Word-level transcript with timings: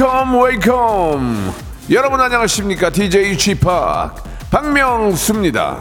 Welcome, 0.00 0.34
welcome. 0.40 1.52
여러분 1.90 2.18
안녕하십니까? 2.22 2.88
DJ 2.88 3.36
p 3.36 4.10
박명수입니다. 4.50 5.78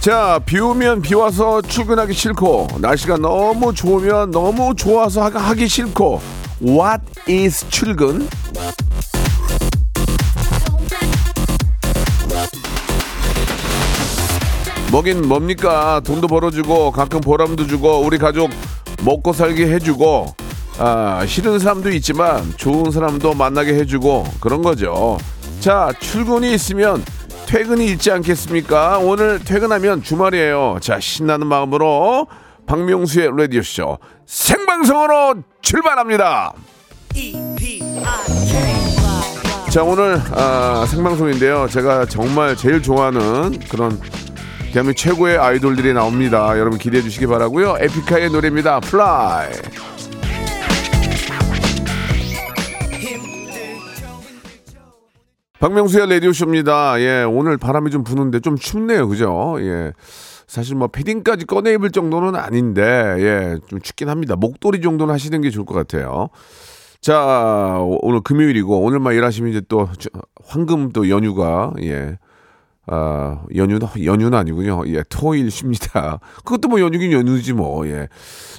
자, 0.00 0.40
비 0.44 0.58
오면 0.58 1.02
비 1.02 1.14
와서 1.14 1.62
출근하기 1.62 2.12
싫고, 2.12 2.66
날씨가 2.80 3.18
너무 3.18 3.72
좋으면 3.72 4.32
너무 4.32 4.74
좋아서 4.74 5.22
하- 5.22 5.38
하기 5.50 5.68
싫고, 5.68 6.20
What 6.60 7.04
is 7.28 7.64
출근? 7.68 8.28
뭐긴 14.90 15.28
뭡니까? 15.28 16.00
돈도 16.04 16.26
벌어주고, 16.26 16.90
가끔 16.90 17.20
보람도 17.20 17.66
주고, 17.68 18.00
우리 18.00 18.18
가족 18.18 18.50
먹고 19.04 19.32
살게 19.32 19.72
해주고, 19.72 20.34
아, 20.78 21.24
싫은 21.26 21.60
사람도 21.60 21.90
있지만, 21.90 22.52
좋은 22.56 22.90
사람도 22.90 23.34
만나게 23.34 23.74
해주고, 23.74 24.26
그런 24.40 24.62
거죠. 24.62 25.16
자, 25.60 25.92
출근이 26.00 26.52
있으면 26.54 27.04
퇴근이 27.46 27.86
있지 27.92 28.10
않겠습니까? 28.10 28.98
오늘 28.98 29.38
퇴근하면 29.38 30.02
주말이에요. 30.02 30.78
자, 30.80 30.98
신나는 30.98 31.46
마음으로 31.46 32.26
박명수의 32.66 33.30
라디오쇼 33.36 33.98
생방송으로 34.26 35.42
출발합니다. 35.60 36.52
자, 39.70 39.82
오늘 39.82 40.20
아, 40.32 40.86
생방송인데요. 40.88 41.68
제가 41.70 42.06
정말 42.06 42.56
제일 42.56 42.80
좋아하는 42.82 43.58
그런 43.68 44.00
대한민국 44.72 44.96
최고의 44.98 45.36
아이돌들이 45.38 45.92
나옵니다. 45.92 46.56
여러분 46.58 46.78
기대해 46.78 47.02
주시기 47.02 47.26
바라고요. 47.26 47.76
에픽하이의 47.80 48.30
노래입니다. 48.30 48.80
Fly. 48.80 49.50
박명수의 55.58 56.08
라디오쇼입니다. 56.08 57.00
예, 57.00 57.22
오늘 57.22 57.58
바람이 57.58 57.90
좀 57.90 58.02
부는데 58.02 58.40
좀 58.40 58.56
춥네요. 58.56 59.08
그죠? 59.08 59.56
예. 59.60 59.92
사실 60.46 60.74
뭐 60.74 60.88
패딩까지 60.88 61.44
꺼내 61.46 61.74
입을 61.74 61.90
정도는 61.90 62.34
아닌데, 62.34 62.82
예, 63.18 63.56
좀 63.68 63.80
춥긴 63.80 64.08
합니다. 64.08 64.36
목도리 64.36 64.80
정도는 64.80 65.12
하시는 65.12 65.38
게 65.42 65.50
좋을 65.50 65.66
것 65.66 65.74
같아요. 65.74 66.28
자, 67.02 67.76
오- 67.78 67.98
오늘 68.02 68.20
금요일이고, 68.22 68.80
오늘만 68.80 69.14
일하시면 69.14 69.50
이제 69.50 69.62
또 69.68 69.88
저- 69.98 70.08
황금 70.44 70.90
또 70.92 71.08
연휴가, 71.10 71.72
예. 71.82 72.16
아, 72.86 73.42
연휴는, 73.54 73.86
연휴는 74.04 74.34
아니군요. 74.36 74.82
예, 74.88 75.02
토일 75.08 75.50
쉽니다. 75.50 76.18
그것도 76.44 76.68
뭐 76.68 76.80
연휴긴 76.80 77.12
연휴지 77.12 77.52
뭐, 77.52 77.86
예. 77.86 78.08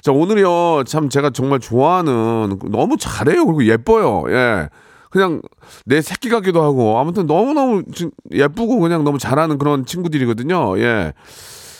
자, 0.01 0.11
오늘요, 0.11 0.83
참 0.85 1.09
제가 1.09 1.31
정말 1.31 1.59
좋아하는, 1.59 2.59
너무 2.69 2.97
잘해요. 2.97 3.45
그리고 3.45 3.65
예뻐요. 3.65 4.23
예. 4.33 4.69
그냥 5.09 5.41
내 5.85 6.01
새끼 6.01 6.29
같기도 6.29 6.63
하고, 6.63 6.97
아무튼 6.99 7.25
너무너무 7.25 7.83
진- 7.93 8.11
예쁘고 8.31 8.79
그냥 8.79 9.03
너무 9.03 9.17
잘하는 9.17 9.57
그런 9.57 9.85
친구들이거든요. 9.85 10.79
예. 10.79 11.13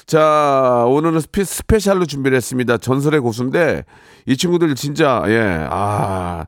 자, 0.06 0.84
오늘은 0.90 1.22
스페, 1.22 1.44
스페셜로 1.46 2.06
준비를 2.06 2.36
했습니다. 2.36 2.78
전설의 2.78 3.22
고수인데, 3.22 3.86
이 4.26 4.36
친구들 4.36 4.76
진짜, 4.76 5.24
예, 5.28 5.68
아, 5.70 6.46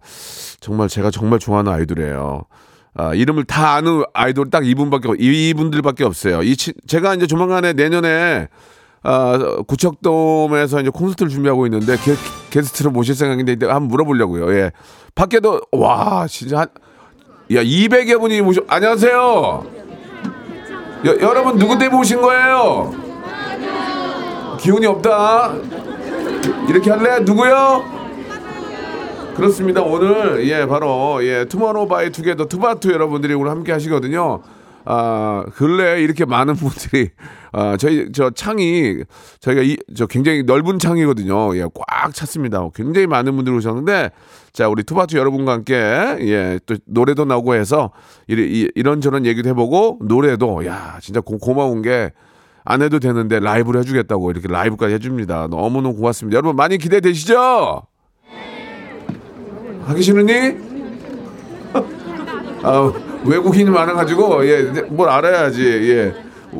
정말 0.59 0.90
제가 0.90 1.12
정말 1.12 1.40
좋아하는 1.40 1.72
아이돌이에요. 1.72 2.41
아, 2.95 3.13
이름을 3.13 3.45
다 3.45 3.73
아는 3.73 4.03
아이돌 4.13 4.49
딱 4.49 4.65
이분밖에, 4.67 5.07
없- 5.09 5.19
이분들밖에 5.19 6.03
없어요. 6.03 6.43
이 6.43 6.55
친, 6.55 6.73
제가 6.87 7.15
이제 7.15 7.25
조만간에 7.25 7.73
내년에, 7.73 8.47
아, 9.01 9.37
구척돔에서 9.67 10.81
이제 10.81 10.89
콘서트를 10.89 11.29
준비하고 11.29 11.65
있는데, 11.67 11.95
게, 11.97 12.13
게스트로 12.51 12.91
모실 12.91 13.15
생각인데, 13.15 13.53
한번 13.65 13.87
물어보려고요. 13.87 14.53
예. 14.55 14.71
밖에도, 15.15 15.59
와, 15.71 16.27
진짜 16.29 16.59
한, 16.59 16.67
야, 17.55 17.63
200여 17.63 18.19
분이 18.19 18.41
모셔, 18.41 18.61
안녕하세요. 18.67 19.65
여, 21.05 21.17
여러분 21.19 21.57
누구 21.57 21.77
때문에 21.77 21.99
오신 21.99 22.21
거예요? 22.21 22.93
기운이 24.59 24.85
없다. 24.85 25.53
이렇게 26.69 26.89
할래? 26.91 27.19
누구요? 27.19 28.03
그렇습니다. 29.35 29.81
오늘 29.81 30.47
예 30.47 30.66
바로 30.66 31.25
예 31.25 31.45
투모로우 31.45 31.88
바이 31.88 32.11
투게더 32.11 32.45
투바투 32.45 32.91
여러분들이 32.91 33.33
오늘 33.33 33.51
함께 33.51 33.71
하시거든요. 33.71 34.41
아 34.85 35.45
근래 35.55 36.01
이렇게 36.01 36.25
많은 36.25 36.55
분들이 36.55 37.09
아 37.53 37.77
저희 37.77 38.11
저 38.11 38.29
창이 38.29 38.97
저희가 39.39 39.61
이 39.63 39.77
저 39.95 40.05
굉장히 40.07 40.43
넓은 40.43 40.77
창이거든요. 40.79 41.55
예 41.57 41.66
꽉 41.73 42.13
찼습니다. 42.13 42.67
굉장히 42.75 43.07
많은 43.07 43.35
분들이 43.35 43.55
오셨는데 43.55 44.11
자 44.51 44.67
우리 44.69 44.83
투바투 44.83 45.17
여러분과 45.17 45.53
함께 45.53 45.73
예 45.75 46.59
또 46.66 46.75
노래도 46.85 47.25
나오고 47.25 47.55
해서 47.55 47.91
이, 48.27 48.69
이, 48.75 48.83
런 48.83 49.01
저런 49.01 49.25
얘기도 49.25 49.49
해보고 49.49 49.99
노래도 50.03 50.66
야 50.66 50.97
진짜 51.01 51.22
고, 51.22 51.38
고마운 51.38 51.81
게 51.81 52.11
안 52.66 52.81
해도 52.81 52.97
되는데 52.99 53.41
라이브를 53.41 53.81
해주겠다고 53.81 54.31
이렇게 54.31 54.47
라이브까지 54.47 54.93
해줍니다. 54.93 55.47
너무너무 55.49 55.95
고맙습니다. 55.97 56.38
여러분 56.38 56.55
많이 56.55 56.77
기대되시죠? 56.77 57.81
하기 59.88 60.01
싫으니? 60.01 60.57
아, 62.63 62.94
외국인이 63.25 63.69
많아가지고 63.69 64.47
예, 64.47 64.61
뭘 64.89 65.09
알아야지 65.09 65.63
예. 65.63 66.13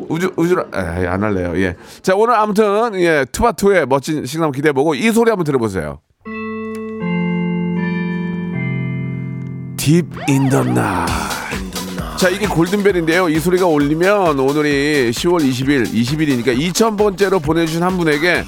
우주 0.08 0.32
우주 0.36 0.56
안 0.72 1.22
할래요 1.22 1.52
예. 1.56 1.76
자 2.02 2.16
오늘 2.16 2.34
아무튼 2.34 2.94
예 3.00 3.24
투바투의 3.30 3.86
멋진 3.86 4.26
시간 4.26 4.44
한번 4.44 4.56
기대해보고 4.56 4.94
이 4.94 5.10
소리 5.12 5.30
한번 5.30 5.44
들어보세요. 5.44 6.00
Deep 9.76 10.08
in 10.28 10.48
the 10.48 10.64
night. 10.66 11.12
자 12.16 12.28
이게 12.28 12.46
골든벨인데요. 12.46 13.28
이 13.28 13.38
소리가 13.38 13.66
울리면 13.66 14.40
오늘이 14.40 15.10
10월 15.10 15.40
20일, 15.40 15.92
20일이니까 15.92 16.56
2,000번째로 16.56 17.42
보내주신 17.42 17.82
한 17.82 17.98
분에게 17.98 18.44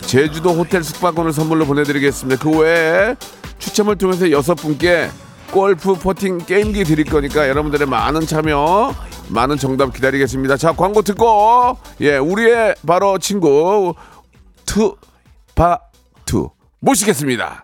제주도 0.00 0.50
호텔 0.50 0.84
숙박권을 0.84 1.32
선물로 1.32 1.64
보내드리겠습니다. 1.64 2.42
그 2.42 2.58
외에 2.58 3.16
추첨을 3.64 3.96
통해서 3.96 4.30
여섯 4.30 4.54
분께 4.54 5.08
골프 5.50 5.94
퍼팅 5.94 6.38
게임기 6.38 6.84
드릴 6.84 7.06
거니까 7.06 7.48
여러분들의 7.48 7.86
많은 7.88 8.20
참여, 8.22 8.94
많은 9.28 9.56
정답 9.56 9.94
기다리겠습니다. 9.94 10.56
자 10.56 10.72
광고 10.72 11.02
듣고 11.02 11.78
예 12.00 12.16
우리의 12.16 12.74
바로 12.86 13.18
친구 13.18 13.94
투바투 14.66 16.50
모시겠습니다. 16.80 17.63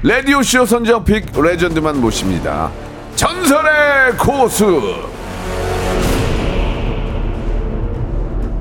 라디오쇼 0.00 0.64
선정 0.64 1.04
빅 1.04 1.26
레전드만 1.36 2.00
모십니다. 2.00 2.70
전설의 3.16 4.16
고수. 4.16 4.80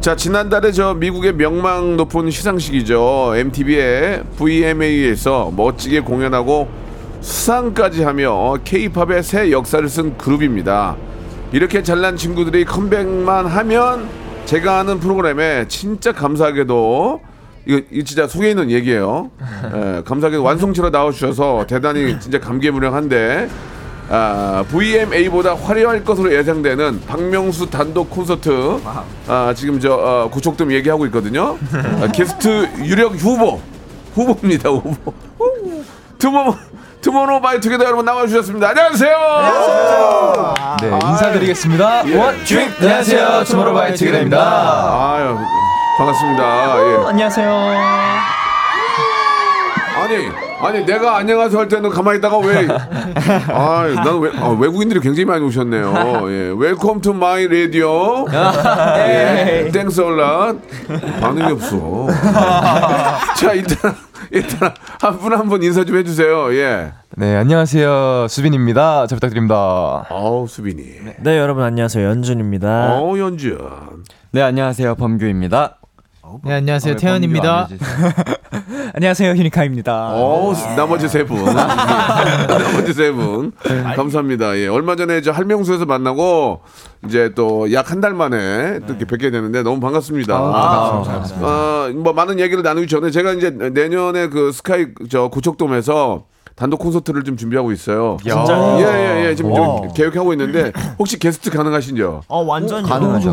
자 0.01 0.15
지난달에 0.15 0.71
저 0.71 0.95
미국의 0.95 1.33
명망 1.33 1.95
높은 1.95 2.31
시상식이죠 2.31 3.33
MTV의 3.35 4.23
VMA에서 4.35 5.51
멋지게 5.55 5.99
공연하고 5.99 6.69
수상까지 7.21 8.01
하며 8.01 8.57
K-팝의 8.63 9.21
새 9.21 9.51
역사를 9.51 9.87
쓴 9.87 10.17
그룹입니다. 10.17 10.95
이렇게 11.51 11.83
잘난 11.83 12.17
친구들이 12.17 12.65
컴백만 12.65 13.45
하면 13.45 14.09
제가 14.45 14.79
하는 14.79 14.99
프로그램에 14.99 15.67
진짜 15.67 16.11
감사하게도 16.13 17.26
이거, 17.67 17.81
이거 17.91 18.03
진짜 18.05 18.27
속에 18.27 18.49
있는 18.51 18.71
얘기예요. 18.71 19.29
예, 19.75 20.01
감사하게 20.05 20.37
완성체로 20.37 20.89
나와주셔서 20.89 21.65
대단히 21.67 22.17
진짜 22.19 22.39
감개무량한데 22.39 23.49
아, 24.09 24.63
VMA보다 24.71 25.53
화려할 25.55 26.03
것으로 26.05 26.33
예상되는 26.33 27.01
박명수 27.05 27.69
단독 27.69 28.09
콘서트 28.09 28.79
아, 29.27 29.53
지금 29.53 29.79
저 29.81 29.93
어, 29.93 30.29
고척돔 30.31 30.71
얘기하고 30.71 31.05
있거든요. 31.07 31.57
아, 32.01 32.07
게스트 32.13 32.69
유력 32.85 33.15
후보 33.15 33.59
후보입니다 34.15 34.69
후보. 34.69 35.13
투모 36.17 36.55
투모로우 37.01 37.41
바이 37.41 37.59
투게더 37.59 37.83
여러분 37.85 38.05
나와주셨습니다. 38.05 38.69
안녕하세요. 38.69 39.17
네, 40.81 40.99
인사드리겠습니다. 41.09 42.09
예. 42.09 42.17
원, 42.17 42.45
주 42.45 42.59
안녕하세요. 42.79 43.43
투모로우바이 43.45 43.93
투게더입니다. 43.93 45.15
아유 45.15 45.37
반갑습니다. 45.97 46.43
예. 46.79 47.07
안녕하세요. 47.07 47.49
아니 49.99 50.29
아니 50.61 50.85
내가 50.85 51.17
안녕하세요 51.17 51.59
할 51.59 51.67
때는 51.67 51.89
가만히 51.89 52.19
있다가 52.19 52.37
왜 52.37 52.67
아이 53.49 53.93
나는 53.95 54.19
왜, 54.19 54.31
아, 54.39 54.49
외국인들이 54.57 54.99
굉장히 55.01 55.25
많이 55.25 55.43
오셨네요 55.43 55.91
예 56.31 56.53
Welcome 56.57 57.01
to 57.01 57.13
my 57.13 57.47
radio 57.47 58.25
예 58.97 59.69
Thanks 59.73 59.99
a 60.01 60.14
lot 60.14 60.53
반응이 61.19 61.51
없어 61.51 62.07
자 63.35 63.53
일단 63.53 63.95
일단 64.31 64.71
한 65.01 65.17
분 65.19 65.33
한 65.33 65.47
분 65.49 65.61
인사 65.63 65.83
좀 65.83 65.97
해주세요 65.97 66.53
예 66.55 66.93
네, 67.19 67.35
안녕하세요. 67.35 68.27
수빈입니다. 68.29 69.07
잘 69.07 69.15
부탁드립니다. 69.15 70.05
어우 70.11 70.47
수빈이 70.47 70.83
네 71.21 71.37
여러분 71.39 71.63
안녕하세요 71.63 72.07
연준입니다. 72.07 72.93
어우 72.93 73.17
연준 73.19 73.57
네, 74.31 74.41
안녕하세요. 74.43 74.93
범규입니다. 74.95 75.76
네 76.43 76.53
안녕하세요 76.55 76.95
태연입니다. 76.97 77.67
안녕하세요 78.93 79.31
휴니카입니다. 79.33 80.13
어우 80.13 80.53
나머지 80.75 81.07
세 81.07 81.23
분 81.23 81.43
나머지 81.45 82.93
세 82.93 83.11
분 83.11 83.51
감사합니다 83.95 84.57
예 84.57 84.67
얼마 84.67 84.95
전에 84.95 85.21
저 85.21 85.31
할명수에서 85.31 85.85
만나고 85.85 86.61
이제 87.05 87.31
또 87.35 87.67
약 87.71 87.91
한 87.91 88.01
달 88.01 88.13
만에 88.13 88.79
또 88.81 88.93
이렇게 88.93 89.05
뵙게 89.05 89.31
되는데 89.31 89.63
너무 89.63 89.79
반갑습니다. 89.79 90.35
아, 91.41 91.91
뭐 91.95 92.13
많은 92.13 92.39
얘기를 92.39 92.61
나누기 92.63 92.87
전에 92.87 93.09
제가 93.11 93.33
이제 93.33 93.49
내년에 93.49 94.27
그 94.27 94.51
스카이 94.51 94.87
저 95.09 95.29
고척돔에서 95.29 96.23
단독 96.55 96.77
콘서트를 96.79 97.23
좀 97.23 97.37
준비하고 97.37 97.71
있어요. 97.71 98.17
진짜요? 98.21 98.77
예 98.79 98.85
예예 98.85 99.25
예, 99.29 99.35
지금 99.35 99.51
와. 99.51 99.57
좀 99.57 99.93
계획하고 99.93 100.33
있는데 100.33 100.71
혹시 100.99 101.17
게스트 101.19 101.49
가능하신지요? 101.51 102.21
어 102.27 102.41
완전 102.43 102.83
가능하죠. 102.83 103.29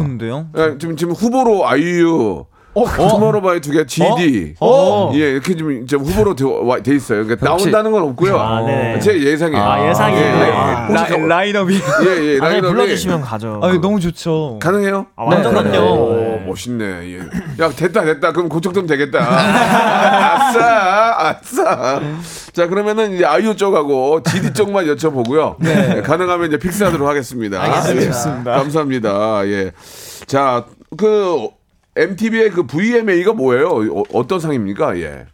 예, 0.58 0.76
지금 0.79 0.97
지금 0.97 1.12
후보로 1.14 1.67
아이유 1.67 2.44
투모로우바이 2.75 3.61
투게 3.61 3.87
GD 3.87 4.55
어? 4.61 5.12
예 5.15 5.19
이렇게 5.31 5.55
좀, 5.55 5.87
좀 5.87 6.03
후보로 6.03 6.35
돼, 6.35 6.44
와- 6.44 6.81
돼 6.82 6.94
있어요. 6.97 7.25
그러니까 7.25 7.50
혹시- 7.50 7.67
나온다는 7.71 7.93
건 7.93 8.03
없고요. 8.11 8.38
아, 8.38 8.61
네네. 8.62 8.99
제 9.00 9.19
예상이에요. 9.23 9.62
아, 9.62 9.88
예상이에요? 9.88 10.25
예, 10.25 10.41
예. 10.49 10.53
아. 10.53 10.87
가- 10.88 11.17
라인업이. 11.17 11.75
예, 11.75 11.79
예, 11.79 12.38
나중에 12.38 12.38
라인업이 12.41 12.75
불러주시면 12.75 13.21
가죠. 13.23 13.61
아, 13.62 13.73
너무 13.81 14.00
좋죠. 14.00 14.59
가능해요? 14.61 15.06
아, 15.17 15.25
완전 15.25 15.55
네. 15.55 15.71
그럼요. 15.71 15.87
오, 15.93 16.41
멋있네. 16.47 16.85
예. 16.85 17.19
야, 17.65 17.71
됐다, 17.71 18.05
됐다. 18.05 18.32
그럼 18.32 18.49
고척돔 18.49 18.87
되겠다. 18.87 19.19
아싸, 20.35 21.17
아싸. 21.19 22.00
자, 22.53 22.67
그러면은 22.67 23.15
이제 23.15 23.25
아이유 23.25 23.56
쪽하고 23.56 24.23
GD 24.23 24.53
쪽만 24.53 24.87
여쭤보고요. 24.87 25.56
네. 25.59 26.03
가능하면 26.03 26.49
이제 26.49 26.59
픽스하도록 26.59 27.06
하겠습니다. 27.09 27.62
알겠습니다. 27.62 28.41
예. 28.53 28.56
감사합니다. 28.59 29.47
예. 29.47 29.71
자, 30.26 30.65
그 30.97 31.49
MTV의 31.96 32.50
그 32.50 32.67
VMA가 32.67 33.32
뭐예요? 33.32 34.05
어, 34.12 34.26
떤 34.26 34.41
상입니까? 34.41 34.99
예. 34.99 35.26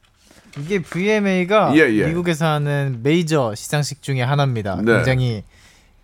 이게 0.58 0.80
VMA가 0.82 1.72
예, 1.76 1.80
예. 1.80 2.06
미국에서 2.06 2.46
하는 2.46 3.00
메이저 3.02 3.54
시상식 3.54 4.02
중에 4.02 4.22
하나입니다. 4.22 4.76
네. 4.82 4.96
굉장히 4.96 5.44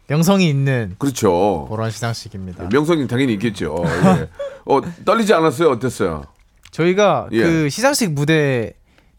명성이 0.06 0.48
있는 0.48 0.94
그렇죠. 0.98 1.66
그런 1.70 1.90
시상식입니다. 1.90 2.68
명성이 2.72 3.06
당연히 3.08 3.34
있겠죠. 3.34 3.84
예. 3.84 4.28
어, 4.64 4.80
떨리지 5.04 5.34
않았어요? 5.34 5.70
어땠어요? 5.70 6.24
저희가 6.70 7.28
예. 7.32 7.42
그 7.42 7.68
시상식 7.68 8.12
무대 8.12 8.74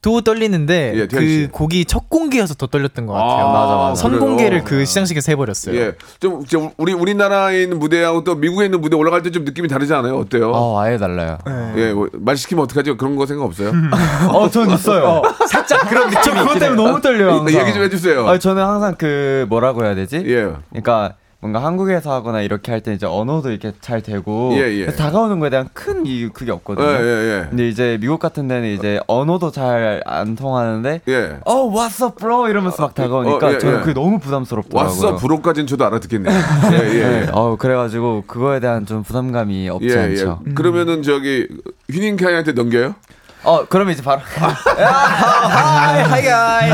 도 0.08 0.22
떨리는데 0.22 0.94
예. 0.96 1.06
그 1.08 1.50
곡이 1.52 1.84
첫 1.84 2.10
공개여서 2.10 2.54
더 2.54 2.68
떨렸던 2.68 3.08
것 3.08 3.12
같아요. 3.14 3.46
아, 3.46 3.52
맞아, 3.52 3.76
맞아. 3.76 3.96
선? 3.96 4.18
공개를 4.20 4.64
그 4.64 4.86
시상식에서 4.86 5.34
해버렸어요. 5.34 5.76
예. 5.76 5.92
좀, 6.22 6.46
좀 6.46 6.70
우리 6.78 6.94
우리나라에 6.94 7.64
있는 7.64 7.78
무대하고 7.78 8.24
또 8.24 8.36
미국에 8.36 8.66
있는 8.66 8.80
무대 8.80 8.96
올라갈 8.96 9.22
때 9.22 9.32
좀 9.32 9.44
느낌이 9.44 9.68
다르지 9.68 9.94
않아요? 9.94 10.16
어때요? 10.18 10.52
어, 10.54 10.80
아예 10.80 10.98
달라요. 10.98 11.38
예, 11.76 11.92
뭐, 11.92 12.08
말 12.14 12.38
시키면 12.38 12.64
어떡하죠? 12.64 12.96
그런 12.96 13.18
거 13.18 13.26
생각 13.26 13.44
없어요? 13.44 13.74
어, 14.32 14.50
전 14.50 14.70
있어요. 14.72 15.22
살짝 15.50 15.90
그런 15.90 16.10
느낌이 16.10 16.38
그것 16.40 16.58
때문에 16.58 16.82
너무 16.82 17.02
떨려요. 17.02 17.46
이- 17.50 17.54
얘기 17.54 17.74
좀 17.74 17.84
해주세요. 17.84 18.26
아, 18.30 18.40
저는 18.40 18.64
항상 18.64 18.96
그 18.98 19.46
뭐라고 19.50 19.84
해야 19.84 19.94
되지? 19.94 20.24
예. 20.26 20.48
그러니까 20.70 21.16
뭔가 21.40 21.64
한국에서 21.64 22.12
하거나 22.12 22.42
이렇게 22.42 22.72
할 22.72 22.82
때 22.82 22.94
이제 22.94 23.06
언어도 23.06 23.52
이렇게 23.52 23.72
잘 23.80 24.02
되고 24.02 24.52
예, 24.56 24.80
예. 24.80 24.86
다가오는 24.88 25.40
거에 25.40 25.50
대한 25.52 25.70
큰 25.74 26.06
이유 26.08 26.32
그게 26.32 26.50
예, 26.50 26.54
없거든요. 26.56 26.86
예, 26.88 27.44
예. 27.44 27.48
근데 27.50 27.68
이제 27.68 27.98
미국 28.02 28.20
같은 28.20 28.48
데는 28.48 28.70
이제 28.70 29.00
언어도 29.08 29.52
잘 29.52 30.02
안 30.06 30.36
통하는데 30.36 31.02
예. 31.08 31.38
어 31.46 31.70
what's 31.72 32.04
up 32.04 32.16
bro 32.20 32.48
이러면서 32.50 32.82
막 32.84 32.96
다가오니까 32.96 33.48
어, 33.48 33.54
예, 33.54 33.58
저는 33.60 33.76
예. 33.78 33.82
그게 33.82 33.94
너무 33.94 34.20
부담스럽더라고요. 34.20 34.88
왔어, 34.88 35.16
부록까지는 35.16 35.68
저도 35.68 35.86
알아듣겠네요. 35.86 36.34
예, 36.74 36.78
예, 36.78 37.08
네. 37.08 37.22
예. 37.26 37.30
어 37.32 37.56
그래가지고 37.58 38.24
그거에 38.26 38.60
대한 38.60 38.86
좀 38.86 39.04
부담감이 39.04 39.70
없지 39.70 39.90
예, 39.90 39.98
않죠. 40.00 40.42
예. 40.48 40.54
그러면은 40.54 41.04
저기 41.04 41.48
휴닝카이한테 41.92 42.54
넘겨요? 42.54 42.96
어 43.44 43.66
그러면 43.70 43.94
이제 43.94 44.02
바로 44.04 44.22
Hi 44.26 46.28
Hi 46.28 46.72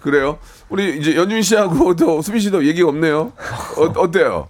그래요? 0.00 0.38
우리 0.68 0.98
이제 0.98 1.14
연준 1.16 1.42
씨하고 1.42 1.94
또 1.96 2.20
수빈 2.22 2.40
씨도 2.40 2.64
얘기가 2.66 2.88
없네요. 2.88 3.32
어, 3.76 3.82
어때요? 4.00 4.48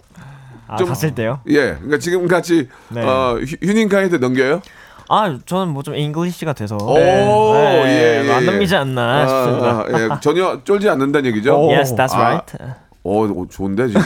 아, 0.67 0.75
좀- 0.77 0.87
갔을 0.87 1.13
때요? 1.15 1.39
예. 1.47 1.73
그러니까 1.75 1.97
지금 1.99 2.27
같이 2.27 2.67
네. 2.89 3.01
어, 3.03 3.37
휴- 3.39 3.55
휴닝카이한테 3.65 4.17
넘겨요? 4.17 4.61
아 5.09 5.37
저는 5.45 5.69
뭐 5.69 5.83
좀 5.83 5.95
English가 5.95 6.51
돼서 6.51 6.75
오, 6.75 6.95
네, 6.95 8.21
예, 8.25 8.27
예, 8.27 8.31
안 8.33 8.41
예. 8.43 8.45
넘기지 8.45 8.75
않나 8.75 9.25
싶습니다. 9.25 9.67
아, 9.67 9.85
아, 9.87 10.01
예. 10.01 10.09
전혀 10.19 10.59
쫄지 10.65 10.89
않는다는 10.89 11.29
얘기죠? 11.29 11.57
Yes, 11.71 11.95
that's 11.95 12.13
아, 12.13 12.19
right. 12.19 12.57
어, 13.03 13.23
어, 13.23 13.45
좋은데 13.49 13.87
지금. 13.87 14.01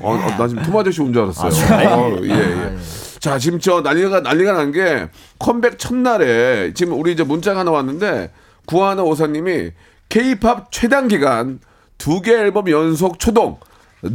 어, 0.00 0.12
어, 0.12 0.16
나 0.38 0.46
지금 0.46 0.62
톰 0.62 0.76
아저씨 0.76 1.02
온 1.02 1.12
줄 1.12 1.22
알았어요. 1.24 1.88
어, 1.88 2.16
예, 2.22 2.30
예. 2.30 2.76
자, 3.18 3.36
지금 3.36 3.58
저 3.58 3.80
난리가 3.80 4.20
난리가 4.20 4.52
난 4.52 4.70
게 4.70 5.08
컴백 5.40 5.76
첫날에 5.80 6.72
지금 6.74 6.92
우리 7.00 7.10
이제 7.12 7.24
문자가 7.24 7.60
하나 7.60 7.72
왔는데 7.72 8.30
구하나 8.64 9.02
오사님이 9.02 9.72
K-팝 10.08 10.70
최단 10.70 11.08
기간 11.08 11.58
두 11.98 12.20
개 12.22 12.32
앨범 12.32 12.68
연속 12.70 13.18
초동 13.18 13.58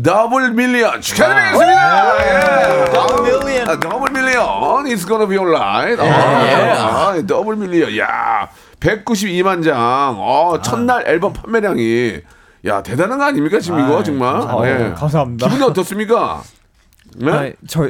double 0.03 0.51
million 0.51 1.01
축하드리겠습니다. 1.01 2.17
예. 2.19 2.85
double 2.93 3.23
million. 3.43 3.69
아, 3.69 3.79
double 3.79 4.11
million. 4.11 4.45
It's 4.85 5.05
gonna 5.07 5.27
be 5.27 5.37
alright. 5.37 5.99
아, 6.01 7.09
아, 7.09 7.21
double 7.27 7.55
million. 7.57 7.97
야, 7.97 8.47
192만 8.79 9.63
장. 9.63 10.15
어, 10.19 10.61
첫날 10.61 11.07
앨범 11.07 11.33
판매량이 11.33 12.21
야 12.67 12.83
대단한 12.83 13.17
거 13.17 13.25
아닙니까 13.25 13.59
지금 13.59 13.79
이거 13.83 14.01
정말. 14.03 14.41
예. 14.65 14.93
감사합니다. 14.93 15.47
기분이 15.47 15.63
어떻습니까? 15.69 16.41
네? 17.17 17.31
아니, 17.31 17.53
저 17.67 17.89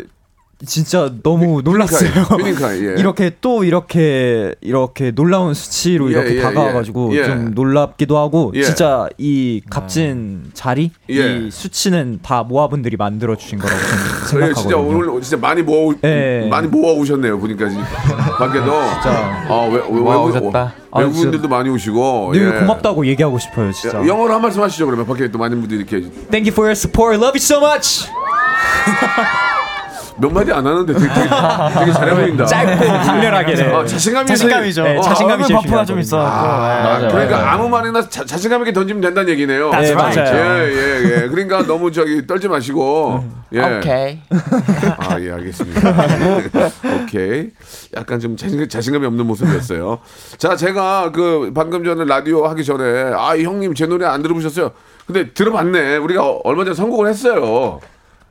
진짜 0.65 1.11
너무 1.23 1.61
놀랐어요. 1.63 2.09
그러니까 2.29 2.73
예. 2.77 2.95
이렇게 2.97 3.31
또 3.41 3.63
이렇게 3.63 4.53
이렇게 4.61 5.11
놀라운 5.11 5.53
수치로 5.53 6.07
예, 6.09 6.11
이렇게 6.13 6.37
예, 6.37 6.41
다가와가지고 6.41 7.15
예. 7.17 7.23
좀 7.23 7.51
놀랍기도 7.55 8.17
하고 8.17 8.51
예. 8.55 8.63
진짜 8.63 9.07
이 9.17 9.61
값진 9.69 10.51
자리 10.53 10.91
예. 11.09 11.37
이 11.47 11.51
수치는 11.51 12.19
다 12.21 12.43
모아분들이 12.43 12.95
만들어 12.97 13.35
주신 13.35 13.57
거라고 13.59 13.79
그래요, 13.79 14.53
진짜 14.53 14.69
생각하거든요. 14.69 15.09
오늘 15.11 15.21
진짜 15.21 15.37
많이 15.37 15.61
모아 15.63 15.93
예. 16.03 16.47
많이 16.49 16.67
모아 16.67 16.93
오셨네요 16.93 17.39
보니까 17.39 17.67
지금 17.69 17.83
밖에도 18.37 18.65
진짜 19.01 19.45
아, 19.47 19.47
모아 19.47 19.65
외국- 19.67 20.25
오셨다. 20.27 20.73
외국인들도 20.95 21.47
많이 21.47 21.69
오시고 21.69 22.31
늘 22.33 22.55
예. 22.55 22.59
고맙다고 22.59 23.05
얘기하고 23.07 23.39
싶어요, 23.39 23.71
진짜. 23.71 23.97
야, 23.99 24.05
영어로 24.05 24.33
한 24.33 24.41
말씀 24.41 24.61
하시죠 24.61 24.85
그러면 24.85 25.05
밖에 25.05 25.29
또 25.31 25.37
많은 25.37 25.59
분들이 25.59 25.79
이렇게 25.79 26.01
Thank 26.29 26.45
you 26.45 26.51
for 26.51 26.65
your 26.67 26.71
support. 26.73 27.15
Love 27.17 27.33
you 27.33 27.39
so 27.39 27.59
much. 27.59 28.05
몇 30.21 30.31
마디 30.31 30.51
안 30.51 30.65
하는데 30.65 30.93
되게, 30.93 31.07
되게, 31.07 31.29
되게 31.79 31.91
잘해 31.93 32.15
보인다. 32.15 32.45
짧고 32.45 32.85
강렬하게. 32.85 33.55
네. 33.55 33.71
어, 33.73 33.83
자신감이 33.85 34.27
자신감이죠. 34.27 34.83
네, 34.83 34.97
어, 34.97 35.01
자신감이 35.01 35.43
버프가 35.51 35.85
좀. 35.85 35.99
있어. 35.99 36.19
아, 36.23 36.99
그러니까 37.09 37.51
아무 37.53 37.67
말이나 37.67 38.07
자, 38.07 38.23
자신감 38.23 38.61
있게 38.61 38.71
던지면 38.73 39.01
된다는 39.01 39.29
얘기네요. 39.29 39.71
네, 39.71 39.93
맞아요. 39.95 40.63
예, 40.63 40.71
예, 40.71 41.03
예. 41.23 41.27
그러니까 41.27 41.63
너무 41.65 41.91
저기 41.91 42.25
떨지 42.27 42.47
마시고. 42.47 43.23
예. 43.53 43.59
오케이. 43.61 44.19
아, 44.97 45.19
예, 45.19 45.31
알겠습니다. 45.31 45.81
오케이. 47.03 47.49
약간 47.97 48.19
좀 48.19 48.37
자신, 48.37 48.67
자신감이 48.69 49.05
없는 49.07 49.25
모습이었어요. 49.25 49.99
자, 50.37 50.55
제가 50.55 51.11
그 51.11 51.51
방금 51.53 51.83
전에 51.83 52.05
라디오 52.05 52.45
하기 52.47 52.63
전에 52.63 53.11
아, 53.17 53.35
이 53.35 53.43
형님 53.43 53.73
제 53.73 53.85
노래 53.87 54.05
안 54.05 54.21
들어보셨어요? 54.21 54.71
근데 55.05 55.31
들어봤네. 55.33 55.97
우리가 55.97 56.23
어- 56.25 56.41
얼마 56.43 56.63
전에 56.63 56.75
선곡을 56.75 57.07
했어요. 57.09 57.79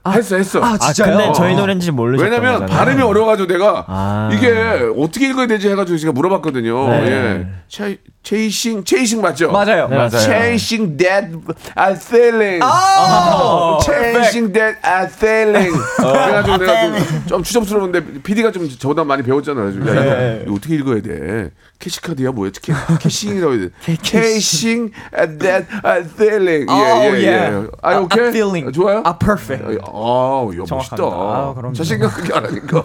했어 0.09 0.37
했어. 0.37 0.62
아, 0.62 0.73
아 0.73 0.78
진짜요? 0.78 1.16
근데 1.16 1.33
저희 1.35 1.54
어. 1.54 1.57
노래인지 1.57 1.90
모르셨던 1.90 2.33
왜냐면 2.33 2.61
거잖아요. 2.61 2.78
발음이 2.78 3.02
어려워가지고 3.02 3.52
내가 3.52 3.85
아. 3.87 4.30
이게 4.33 4.50
어떻게 4.97 5.28
읽어야 5.28 5.47
되지 5.47 5.69
해가지고 5.69 5.99
제가 5.99 6.12
물어봤거든요. 6.12 6.88
네. 6.88 7.07
예. 7.07 7.47
체, 7.69 7.99
체이싱 8.22 8.84
체이싱 8.84 9.22
맞죠? 9.22 9.50
맞아요. 9.50 9.88
네, 9.88 9.96
맞아요. 9.96 10.10
Chasing 10.10 10.96
that 10.98 11.28
uh, 11.76 11.96
feeling. 11.96 12.60
아, 12.62 13.78
Chasing 13.82 14.52
that 14.52 14.78
uh, 14.84 15.08
feeling. 15.10 15.72
그래가지고 15.96 16.56
내가 16.58 16.82
좀, 16.82 17.26
좀 17.26 17.42
추접스러운데 17.42 18.22
PD가 18.22 18.52
좀 18.52 18.68
저보다 18.68 19.04
많이 19.04 19.22
배웠잖아요. 19.22 19.72
그래서 19.72 19.96
야, 19.96 20.34
이거, 20.34 20.42
이거 20.44 20.54
어떻게 20.54 20.74
읽어야 20.76 21.00
돼? 21.00 21.50
캐시카드야 21.78 22.32
뭐야? 22.32 22.50
캐, 22.60 22.74
Chasing이라고 23.00 23.52
해야 23.54 23.60
돼. 23.68 23.96
Chasing 24.02 24.92
that 25.38 25.66
uh, 25.82 26.04
feeling. 26.04 26.66
예, 26.70 27.10
예, 27.14 27.24
예. 27.24 27.66
아, 27.82 27.92
A- 27.94 27.98
오케이. 28.04 28.24
a 28.24 28.28
feeling. 28.28 28.70
좋아요? 28.72 29.02
아, 29.06 29.16
perfect. 29.18 29.64
아, 29.64 29.72
야, 29.72 30.64
멋있다. 30.68 31.02
아, 31.02 31.54
그럼요. 31.56 31.72
자신감 31.72 32.10
그게 32.10 32.34
안 32.34 32.44
하니까. 32.44 32.84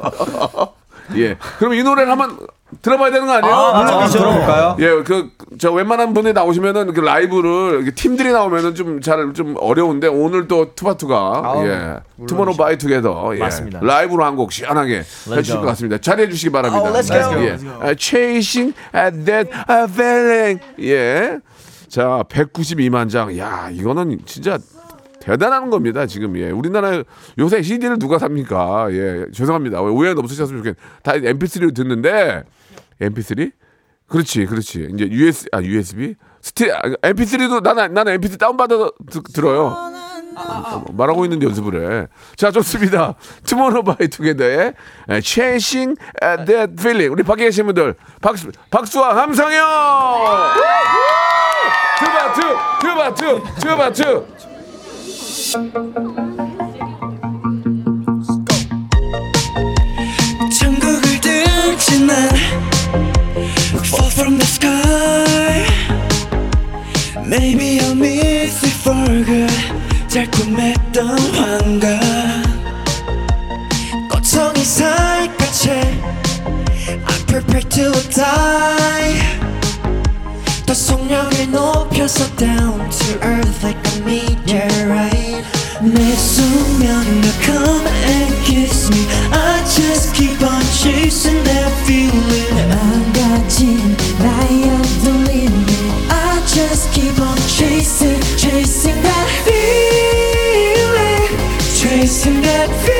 예. 1.16 1.38
그럼 1.60 1.74
이 1.74 1.84
노래를 1.84 2.12
한번 2.12 2.38
들어봐야 2.82 3.12
되는 3.12 3.28
거 3.28 3.34
아니에요? 3.34 3.56
아, 3.56 4.08
들어볼까요? 4.08 4.76
예, 4.80 5.04
그, 5.04 5.30
저 5.60 5.72
웬만한 5.72 6.14
분이 6.14 6.34
나오시면은 6.34 6.94
그 6.94 7.00
라이브를 7.00 7.94
팀들이 7.96 8.32
나오면은 8.32 8.76
좀 8.76 9.00
잘좀 9.02 9.56
어려운데 9.60 10.08
오늘 10.08 10.48
또 10.48 10.74
투바투가 10.76 11.54
예. 11.66 12.26
투모로우 12.28 12.58
바이 12.58 12.78
투게더 12.78 13.32
예. 13.36 13.40
맞습니다. 13.40 13.80
라이브로 13.82 14.26
한 14.26 14.36
곡 14.36 14.52
시원하게 14.52 15.04
해주실 15.30 15.56
것 15.62 15.62
같습니다. 15.68 15.98
잘해 16.00 16.28
주시기 16.30 16.52
바랍니다. 16.52 16.84
Oh, 16.90 17.00
let's 17.00 17.08
go. 17.08 17.42
예. 17.42 17.58
아, 17.92 17.96
Chasing 17.98 18.74
at 18.94 19.26
that 19.26 19.50
uh, 19.70 19.88
feeling. 19.90 20.60
예. 20.82 21.40
자, 21.88 22.24
192만 22.28 23.10
장. 23.10 23.38
야, 23.38 23.70
이거는 23.72 24.20
진짜 24.26 24.58
대단한 25.25 25.72
겁니다, 25.72 26.05
지금. 26.05 26.38
예. 26.38 26.51
우리나라 26.51 27.01
요새 27.39 27.62
CD를 27.63 27.98
누가 27.98 28.20
삽니까? 28.20 28.88
예. 28.91 29.25
죄송합니다. 29.34 29.82
오해는 29.82 30.20
없으셨으면 30.20 30.63
좋겠 30.63 30.75
다 31.01 31.13
MP3로 31.13 31.74
듣는데 31.74 32.44
MP3? 33.01 33.51
그렇지, 34.08 34.46
그렇지. 34.46 34.88
이제 34.94 35.08
US 35.10 35.48
아 35.51 35.62
USB 35.63 36.13
스티 36.41 36.72
아, 36.72 36.79
MP3도 37.01 37.63
나는 37.63 37.94
나는 37.94 38.20
MP3 38.20 38.38
다운 38.38 38.55
받아 38.55 38.75
들어요. 39.34 39.75
어, 40.38 40.84
말하고 40.91 41.25
있는데 41.25 41.48
연습을 41.48 42.03
해. 42.03 42.08
자, 42.36 42.51
좋습니다. 42.51 43.15
투모로우 43.48 43.84
바이 43.84 44.08
투게더의 44.10 44.74
에, 45.10 45.22
Chasing 45.22 46.46
That 46.46 46.74
Feeling. 46.77 47.12
우리 47.12 47.24
밖에 47.24 47.46
계신 47.46 47.65
분들 47.65 47.96
박수 48.22 48.51
박수와 48.70 49.15
함성이요. 49.24 49.62
투바투 52.00 52.41
투바투 52.82 53.44
투바투. 53.62 54.55
천국을 60.52 61.22
난 62.06 62.30
Fall 63.86 64.12
from 64.12 64.38
the 64.38 64.46
sky 64.46 65.66
Maybe 67.26 67.80
I'll 67.80 67.96
miss 67.96 68.66
it 68.66 68.76
for 68.84 69.24
good 69.24 69.50
달콤했던 70.10 71.18
환각 71.36 72.02
꽃송이 74.12 74.62
살갗에 74.62 76.02
I'm 77.08 77.26
prepared 77.28 77.70
to 77.70 77.94
die 78.14 79.65
더 80.67 80.75
속력을 80.75 81.50
높여서 81.50 82.37
down 82.37 82.79
to 82.91 83.19
earth 83.23 83.65
like 83.65 83.81
a 83.93 84.00
meteorite 84.05 85.45
내 85.81 86.15
수면에 86.17 87.23
come 87.45 87.87
and 87.87 88.35
kiss 88.45 88.91
me 88.91 89.07
I 89.33 89.65
just 89.65 90.15
keep 90.15 90.41
on 90.43 90.62
chasing 90.79 91.43
that 91.45 91.73
feeling 91.85 92.69
망가진 92.69 93.97
나의 94.19 94.71
돌림을 95.05 95.67
I 96.11 96.43
just 96.47 96.91
keep 96.93 97.19
on 97.19 97.37
chasing 97.49 98.21
chasing 98.37 99.00
that 99.03 99.29
feeling 99.45 100.81
chasing 101.75 102.43
that 102.43 102.71
feeling 102.85 102.94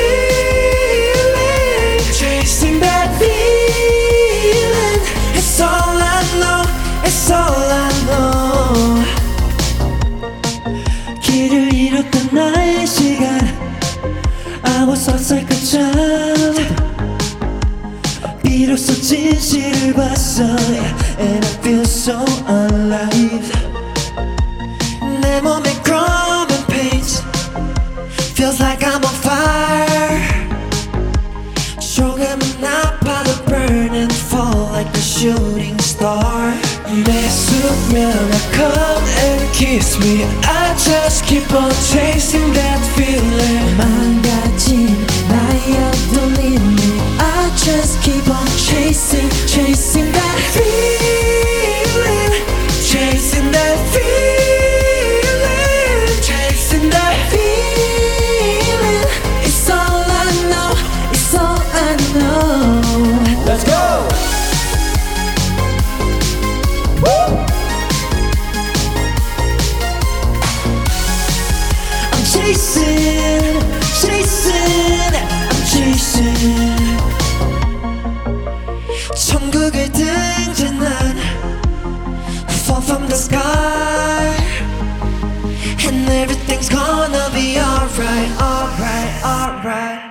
from 83.05 83.07
the 83.07 83.15
sky, 83.15 84.35
and 85.87 86.09
everything's 86.09 86.69
gonna 86.69 87.29
be 87.33 87.59
alright, 87.59 88.31
alright, 88.41 89.13
alright. 89.23 90.01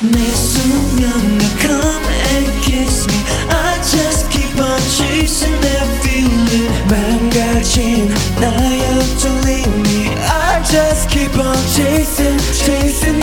내 0.00 0.18
수면에 0.32 1.44
come 1.60 2.04
and 2.32 2.48
kiss 2.64 3.06
me. 3.06 3.18
I 3.50 3.76
just 3.84 4.30
keep 4.30 4.56
on 4.58 4.80
chasing 4.96 5.60
that 5.60 5.88
feeling. 6.02 6.72
망가진 6.88 8.08
나의 8.40 8.80
돌림이. 9.20 10.16
I 10.16 10.62
just 10.64 11.08
keep 11.10 11.36
on 11.36 11.56
chasing, 11.76 12.38
chasing 12.64 13.20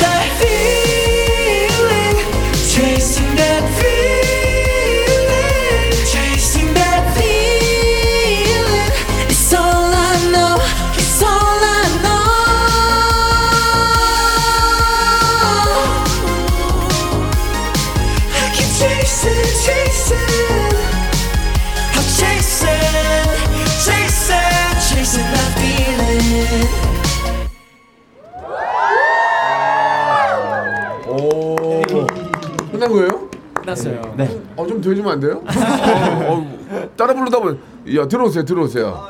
네. 34.16 34.40
어, 34.56 34.66
좀더 34.66 34.90
해주면 34.90 35.12
안 35.12 35.20
돼요? 35.20 35.42
어, 35.46 36.46
어, 36.70 36.88
따라 36.96 37.14
부르다 37.14 37.38
보면, 37.38 37.58
야, 37.96 38.06
들어오세요, 38.06 38.44
들어오세요. 38.44 39.08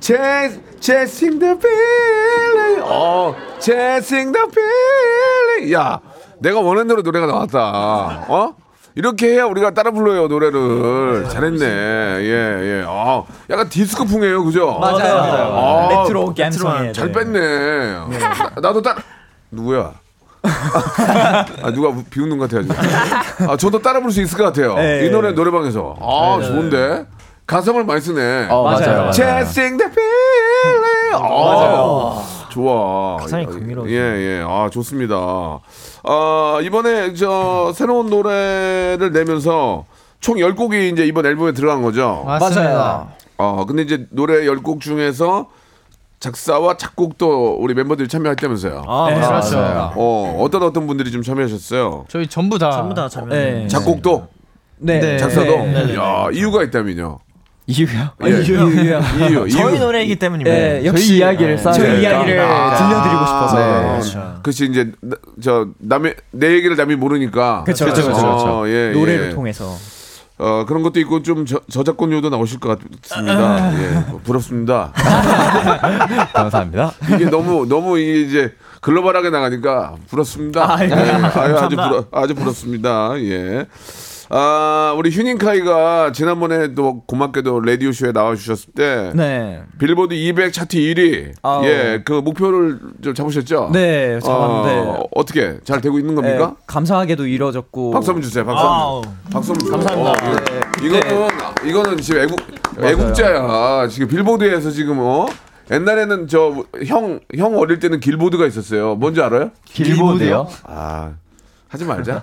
Chase, 0.00 0.60
chasing 0.80 1.38
the 1.40 1.54
feeling. 1.56 2.82
어, 2.84 3.34
chasing 3.60 4.32
the 4.32 4.46
feeling. 4.50 5.74
야, 5.74 6.00
내가 6.38 6.60
원하는 6.60 6.86
대로 6.88 7.02
노래가 7.02 7.26
나왔다. 7.26 8.26
어? 8.28 8.54
이렇게 8.94 9.28
해야 9.34 9.44
우리가 9.44 9.72
따라 9.72 9.90
불러요, 9.90 10.26
노래를. 10.28 11.28
잘했네. 11.28 11.64
예, 11.66 12.30
예. 12.80 12.84
아, 12.86 13.24
약간 13.50 13.68
디스코풍이에요, 13.68 14.44
그죠? 14.44 14.78
맞아요. 14.78 15.16
아, 15.54 15.88
레트로 16.02 16.32
갬성에. 16.32 16.92
잘 16.92 17.12
뺐네. 17.12 17.38
나, 18.18 18.50
나도 18.60 18.80
따라. 18.80 19.02
누구야? 19.50 19.92
아 21.62 21.70
누가 21.72 21.92
비웃는 22.10 22.38
것 22.38 22.48
같아요. 22.48 22.62
지금. 22.62 23.50
아 23.50 23.56
저도 23.56 23.80
따라 23.82 24.00
부를 24.00 24.12
수 24.12 24.22
있을 24.22 24.36
것 24.38 24.44
같아요. 24.44 24.74
네. 24.74 25.06
이 25.06 25.10
노래 25.10 25.32
노래방에서 25.32 25.96
아 26.00 26.38
좋은데 26.42 27.06
가성을 27.46 27.84
많이 27.84 28.00
쓰네. 28.00 28.48
어, 28.50 28.64
맞아요, 28.64 28.86
맞아요. 28.86 29.12
Chasing 29.12 29.78
the 29.78 29.92
feeling. 29.92 31.12
맞아요. 31.12 32.22
좋아. 32.50 33.16
가성이 33.18 33.42
예, 33.42 33.46
감미로워요. 33.46 33.92
예, 33.92 33.96
예. 33.96 34.44
아, 34.46 34.68
좋습니다. 34.72 35.16
아, 36.02 36.58
이번에 36.62 37.14
저 37.14 37.72
새로운 37.74 38.08
노래를 38.10 39.12
내면서 39.12 39.84
총 40.20 40.36
10곡이 40.36 40.92
이제 40.92 41.06
이번 41.06 41.26
앨범에 41.26 41.52
들어간 41.52 41.82
거죠. 41.82 42.24
맞습니다. 42.26 43.08
어, 43.36 43.64
근데 43.66 43.82
이제 43.82 44.06
노래 44.10 44.44
10곡 44.46 44.80
중에서 44.80 45.46
작사와 46.18 46.76
작곡도 46.76 47.58
우리 47.60 47.74
멤버들이 47.74 48.08
참여했다면서요. 48.08 48.84
아, 48.86 49.06
네, 49.10 49.16
맞아요. 49.20 49.40
그렇죠. 49.40 49.92
어, 49.96 50.36
어떤 50.40 50.62
어떤 50.62 50.86
분들이 50.86 51.10
좀 51.12 51.22
참여하셨어요? 51.22 52.06
저희 52.08 52.26
전부 52.26 52.58
다 52.58 52.70
전부 52.72 52.94
다 52.94 53.08
참여. 53.08 53.26
네. 53.28 53.68
작곡도, 53.68 54.26
네. 54.78 54.98
네. 54.98 55.18
작사도. 55.18 55.44
네, 55.44 55.86
네, 55.88 55.94
야, 55.96 56.28
이유가 56.32 56.62
있다면요. 56.62 57.18
이유요? 57.68 58.10
예. 58.24 58.28
이유요. 58.30 58.68
이유, 58.68 59.48
저희 59.50 59.74
이유. 59.74 59.80
노래이기 59.80 60.16
때문입니다. 60.16 60.56
네, 60.56 60.84
역시 60.86 61.08
저희 61.08 61.18
이야기를 61.18 61.58
쌓아야 61.58 61.74
저희. 61.74 62.00
이야기를 62.02 62.40
아. 62.40 62.76
들려드리고 62.76 63.26
싶어서. 63.26 63.56
네. 63.58 63.88
그렇죠. 63.90 64.38
그렇지 64.42 64.64
이제 64.66 64.92
나- 65.00 65.16
저 65.42 65.66
남의 65.78 66.14
내 66.30 66.52
얘기를 66.52 66.76
남이 66.76 66.94
모르니까. 66.94 67.64
그쵸, 67.64 67.86
그쵸, 67.86 68.02
어, 68.12 68.68
예, 68.68 68.92
노래를 68.94 69.26
예. 69.26 69.30
통해서. 69.34 69.74
어 70.38 70.64
그런 70.66 70.82
것도 70.82 71.00
있고 71.00 71.22
좀 71.22 71.46
저, 71.46 71.60
저작권료도 71.70 72.28
나오실 72.28 72.60
것 72.60 72.78
같습니다. 73.02 73.72
예, 73.82 74.04
뭐 74.10 74.20
부럽습니다. 74.22 74.92
감사합니다. 76.34 76.92
이게 77.14 77.24
너무 77.30 77.66
너무 77.66 77.98
이게 77.98 78.20
이제 78.20 78.54
글로벌하게 78.82 79.30
나가니까 79.30 79.94
부럽습니다. 80.08 80.76
예, 80.84 80.92
아유, 80.92 81.56
아주 81.56 81.76
부러, 81.76 82.04
아주 82.12 82.34
부럽습니다. 82.34 83.18
예. 83.20 83.66
아 84.28 84.94
우리 84.98 85.10
휴닝카이가 85.10 86.10
지난번에 86.12 86.74
또 86.74 87.02
고맙게도 87.06 87.60
라디오 87.60 87.92
쇼에 87.92 88.10
나와주셨을 88.12 88.72
때 88.74 89.12
네. 89.14 89.62
빌보드 89.78 90.14
200 90.14 90.52
차트 90.52 90.76
1위 90.76 91.32
아우. 91.42 91.64
예그 91.64 92.12
목표를 92.24 92.78
좀 93.02 93.14
잡으셨죠? 93.14 93.70
네, 93.72 94.18
잡았는데. 94.20 94.78
어, 94.90 95.04
어떻게 95.14 95.58
잘 95.64 95.80
되고 95.80 95.98
있는 95.98 96.14
겁니까? 96.16 96.46
네, 96.58 96.64
감사하게도 96.66 97.26
이뤄졌고. 97.26 97.92
박수 97.92 98.10
한번 98.10 98.22
주세요. 98.22 98.44
박수 98.44 98.64
아우. 98.66 98.96
한번. 99.02 99.16
박수 99.32 99.52
한번 99.52 99.58
주세요. 99.60 99.78
감사합니다. 99.78 100.10
어, 100.10 100.70
이거- 100.82 100.96
이거는 100.98 101.28
이거는 101.64 101.96
지금 101.98 102.22
애국 102.22 102.40
애국자야. 102.82 103.86
지금 103.88 104.08
빌보드에서 104.08 104.70
지금 104.70 104.96
어 105.00 105.26
옛날에는 105.70 106.28
저형형 106.28 107.58
어릴 107.58 107.78
때는 107.78 108.00
길보드가 108.00 108.44
있었어요. 108.46 108.96
뭔지 108.96 109.20
알아요? 109.22 109.50
길보드요? 109.64 110.48
아 110.64 111.12
하지 111.68 111.84
말자. 111.84 112.22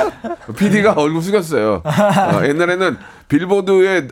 PD가 0.56 0.92
얼굴 0.92 1.22
숙였어요. 1.22 1.82
어, 1.84 2.44
옛날에는 2.44 2.96
빌보드에 3.28 4.08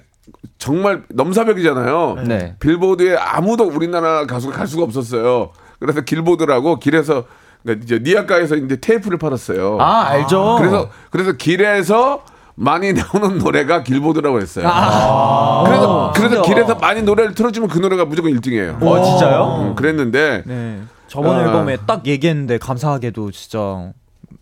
정말 0.59 1.03
넘사벽이잖아요. 1.11 2.17
네. 2.27 2.57
빌보드에 2.61 3.17
아무도 3.17 3.65
우리나라 3.65 4.27
가수가 4.27 4.57
갈 4.57 4.67
수가 4.67 4.85
없었어요. 4.85 5.51
그래서 5.79 6.01
길보드라고 6.01 6.79
길에서 6.79 7.25
그러니까 7.63 7.85
이제 7.85 8.01
니아가에서 8.03 8.57
이제 8.57 8.77
테이프를 8.77 9.19
팔았어요. 9.19 9.79
아, 9.81 10.07
알죠. 10.09 10.57
그래서 10.59 10.89
그래서 11.11 11.33
길에서 11.33 12.25
많이 12.55 12.93
나오는 12.93 13.39
노래가 13.39 13.83
길보드라고 13.83 14.41
했어요. 14.41 14.69
아. 14.69 15.65
그래서 15.67 16.13
그래서. 16.15 16.43
길에서 16.43 16.75
많이 16.77 17.03
노래를 17.03 17.35
틀어주면 17.35 17.69
그 17.69 17.79
노래가 17.79 18.05
무조건 18.05 18.33
1등이에요. 18.33 18.83
어, 18.83 19.03
진짜요? 19.03 19.59
음, 19.61 19.75
그랬는데 19.75 20.43
네. 20.47 20.81
저번 21.09 21.37
아. 21.37 21.43
앨범에 21.43 21.79
딱 21.87 22.07
얘기했는데 22.07 22.59
감사하게도 22.59 23.31
진짜 23.33 23.93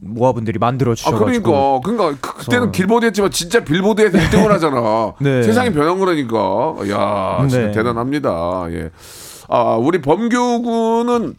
모아분들이 0.03 0.59
만들어 0.59 0.93
아 0.93 0.95
주셔가지고. 0.95 1.81
그러니까 1.83 2.07
그러니까 2.09 2.21
그- 2.21 2.39
그때는 2.45 2.67
저- 2.69 2.73
길보드였지만 2.73 3.31
진짜 3.31 3.63
빌보드에서 3.65 4.17
1등을 4.19 4.49
하잖아. 4.49 5.13
네. 5.21 5.43
세상이 5.43 5.73
변한 5.73 5.99
거라니까. 5.99 6.77
야, 6.91 7.39
진짜 7.41 7.67
네. 7.67 7.73
대단합니다. 7.73 8.67
예. 8.71 8.91
아, 9.49 9.75
우리 9.75 10.01
범규 10.01 10.63
군은 10.63 11.35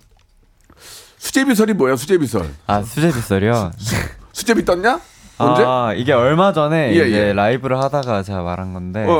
수제비설이 1.17 1.73
뭐야? 1.73 1.95
수제비설. 1.95 2.49
아 2.67 2.81
수제 2.83 3.07
빗설이요. 3.11 3.71
수제비 4.33 4.65
떴냐? 4.65 4.99
언제? 5.37 5.63
아 5.65 5.93
이게 5.95 6.13
얼마 6.13 6.53
전에 6.53 6.89
예, 6.95 7.07
이제 7.07 7.29
예. 7.29 7.33
라이브를 7.33 7.77
하다가 7.79 8.21
제가 8.23 8.43
말한 8.43 8.73
건데 8.73 9.03
어, 9.05 9.11
어, 9.11 9.15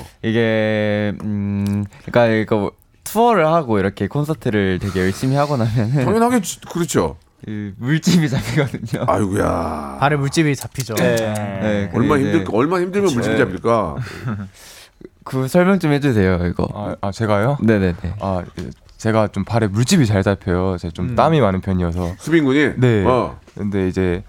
어. 0.00 0.04
이게 0.22 1.12
음 1.22 1.84
그러니까 2.06 2.26
이거 2.34 2.72
투어를 3.04 3.46
하고 3.46 3.78
이렇게 3.78 4.06
콘서트를 4.08 4.78
되게 4.80 5.00
열심히 5.00 5.36
하고 5.36 5.56
나면은 5.56 6.04
당연하게 6.04 6.40
지- 6.40 6.60
그렇죠. 6.62 7.16
그 7.46 7.72
물집이 7.78 8.28
잡히거든요. 8.28 9.04
아이고야. 9.06 9.98
발에 10.00 10.16
물집이 10.16 10.56
잡히죠. 10.56 10.94
네, 10.96 11.90
얼마 11.94 12.16
근데 12.16 12.30
힘들 12.32 12.42
이제 12.42 12.50
얼마 12.52 12.80
힘들면 12.80 13.14
물집이 13.14 13.38
잡힐까? 13.38 13.96
그 15.22 15.46
설명 15.46 15.78
좀 15.78 15.92
해주세요 15.92 16.44
이거. 16.46 16.68
아, 16.74 16.96
아, 17.00 17.12
제가요? 17.12 17.56
네네네. 17.62 17.94
아 18.20 18.42
예, 18.58 18.64
제가 18.96 19.28
좀 19.28 19.44
발에 19.44 19.68
물집이 19.68 20.06
잘 20.06 20.24
잡혀요. 20.24 20.76
제가 20.78 20.90
좀 20.92 21.14
땀이 21.14 21.40
많은 21.40 21.60
편이어서. 21.60 22.14
수빈 22.18 22.44
군이 22.44 22.72
네. 22.78 23.04
어. 23.06 23.38
근데 23.56 23.86
이제 23.86 24.24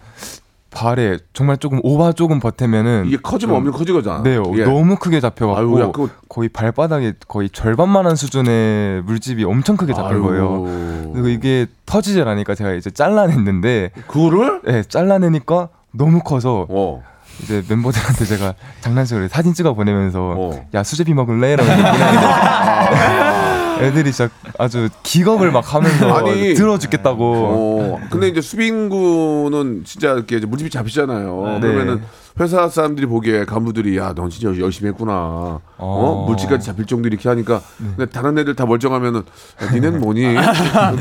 발에 0.78 1.18
정말 1.34 1.58
조금 1.58 1.80
오바 1.82 2.12
조금 2.14 2.40
버티면은 2.40 3.06
이게 3.08 3.18
커지면 3.18 3.56
좀- 3.56 3.66
엄청 3.66 3.80
커지거잖아. 3.80 4.22
네, 4.24 4.38
예. 4.58 4.64
너무 4.64 4.96
크게 4.98 5.20
잡혀갖고 5.20 5.82
야, 5.82 5.86
그거- 5.88 6.10
거의 6.30 6.50
발바닥에 6.50 7.14
거의 7.28 7.50
절반만한 7.50 8.16
수준의 8.16 9.02
물집이 9.04 9.44
엄청 9.44 9.76
크게 9.76 9.94
잡힌 9.94 10.18
아이고. 10.18 10.28
거예요. 10.28 11.12
그리고 11.14 11.30
이게 11.30 11.66
터지질 11.88 12.28
않으니까 12.28 12.54
제가 12.54 12.74
이제 12.74 12.92
잘라냈는데 12.92 13.92
그거를 14.08 14.62
네, 14.66 14.84
잘라내니까 14.84 15.70
너무 15.94 16.20
커서 16.22 16.68
어. 16.70 17.02
이제 17.42 17.64
멤버들한테 17.68 18.26
제가 18.26 18.54
장난식으로 18.82 19.28
사진 19.30 19.54
찍어 19.56 19.74
보내면서 19.74 20.36
어. 20.38 20.66
야 20.76 20.84
수제비 20.84 21.14
먹을래? 21.16 21.56
라고 21.56 21.70
얘기를 21.72 21.92
했는데 21.92 23.67
애들이 23.82 24.12
진짜 24.12 24.30
아주 24.58 24.90
기겁을 25.04 25.52
막 25.52 25.74
하면서 25.74 26.14
아니. 26.14 26.54
들어 26.54 26.78
죽겠다고 26.78 27.24
어. 27.24 28.00
근데 28.10 28.28
이제 28.28 28.42
수빈 28.42 28.90
군은 28.90 29.84
진짜 29.86 30.12
이렇게 30.14 30.40
물집이 30.40 30.70
잡히잖아요. 30.70 31.60
네. 31.62 31.68
그러면은 31.68 32.02
회사 32.40 32.70
사람들이 32.70 33.08
보기에 33.08 33.46
간부들이 33.46 33.98
야, 33.98 34.14
넌 34.14 34.30
진짜 34.30 34.56
열심히 34.62 34.90
했구나. 34.90 35.12
어? 35.14 35.62
어. 35.78 36.26
물집까지 36.28 36.68
잡힐 36.68 36.86
정도 36.86 37.08
이렇게 37.08 37.28
하니까 37.30 37.62
근데 37.78 38.06
다른 38.06 38.38
애들 38.38 38.56
다 38.56 38.66
멀쩡하면은 38.68 39.24
야, 39.64 39.72
니네는 39.74 40.00
뭐니? 40.02 40.22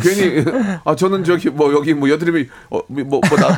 괜히 0.02 0.44
아 0.84 0.94
저는 0.96 1.24
저기 1.24 1.50
뭐 1.50 1.74
여기 1.74 1.92
뭐 1.92 2.08
여드름이 2.08 2.46
어뭐뭐나 2.70 3.48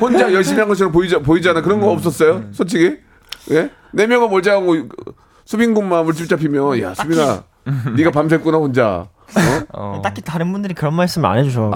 혼자 0.00 0.32
열심히 0.32 0.60
한 0.60 0.68
것처럼 0.68 0.92
보이자 0.92 1.18
보이잖아. 1.18 1.62
그런 1.62 1.80
거 1.80 1.90
없었어요? 1.90 2.44
솔직히? 2.52 2.98
예? 3.50 3.70
네 3.92 4.06
명은 4.06 4.30
멀쩡하고 4.30 4.76
수빈 5.44 5.74
군만 5.74 6.04
물집 6.04 6.28
잡히면 6.28 6.80
야, 6.82 6.94
수빈아 6.94 7.44
네가 7.96 8.10
밤샜구나 8.10 8.54
혼자. 8.54 9.08
어? 9.36 9.64
어. 9.72 10.00
딱히 10.02 10.20
다른 10.20 10.52
분들이 10.52 10.74
그런 10.74 10.94
말씀 10.94 11.24
안 11.24 11.38
해주셔. 11.38 11.70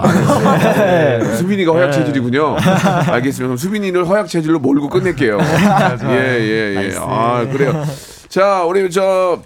네. 0.77 1.23
수빈이가 1.35 1.73
허약 1.73 1.91
체질이군요. 1.91 2.55
알겠습니다. 3.09 3.47
그럼 3.47 3.57
수빈이를 3.57 4.07
허약 4.07 4.27
체질로 4.27 4.59
몰고 4.59 4.89
끝낼게요. 4.89 5.37
예, 5.39 6.15
예, 6.15 6.75
예. 6.91 6.95
아, 6.99 7.45
그래요. 7.51 7.83
자, 8.29 8.63
우리 8.63 8.89
저 8.91 9.41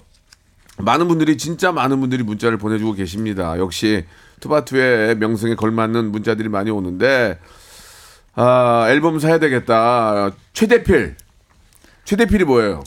많은 0.78 1.08
분들이 1.08 1.38
진짜 1.38 1.72
많은 1.72 2.00
분들이 2.02 2.24
문자를 2.24 2.58
보내주고 2.58 2.94
계십니다. 2.94 3.58
역시 3.58 4.06
투바투의 4.42 5.16
명성에 5.16 5.56
걸맞는 5.56 6.12
문자들이 6.12 6.50
많이 6.50 6.70
오는데 6.70 7.40
아, 8.36 8.86
앨범 8.90 9.20
사야 9.20 9.40
되겠다. 9.40 10.32
최대필. 10.54 11.16
최대필이 12.04 12.44
뭐예요? 12.44 12.84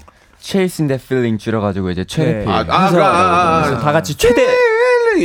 Chasing 0.51 0.87
that 0.89 1.03
feeling 1.05 1.39
줄여가지고 1.43 1.91
이제 1.91 2.05
최대필. 2.05 2.49
아, 2.49 2.59
아, 2.59 2.65
아, 2.69 2.87
아, 2.95 3.63
아, 3.67 3.79
다 3.81 3.91
같이 3.91 4.17
최대 4.17 4.47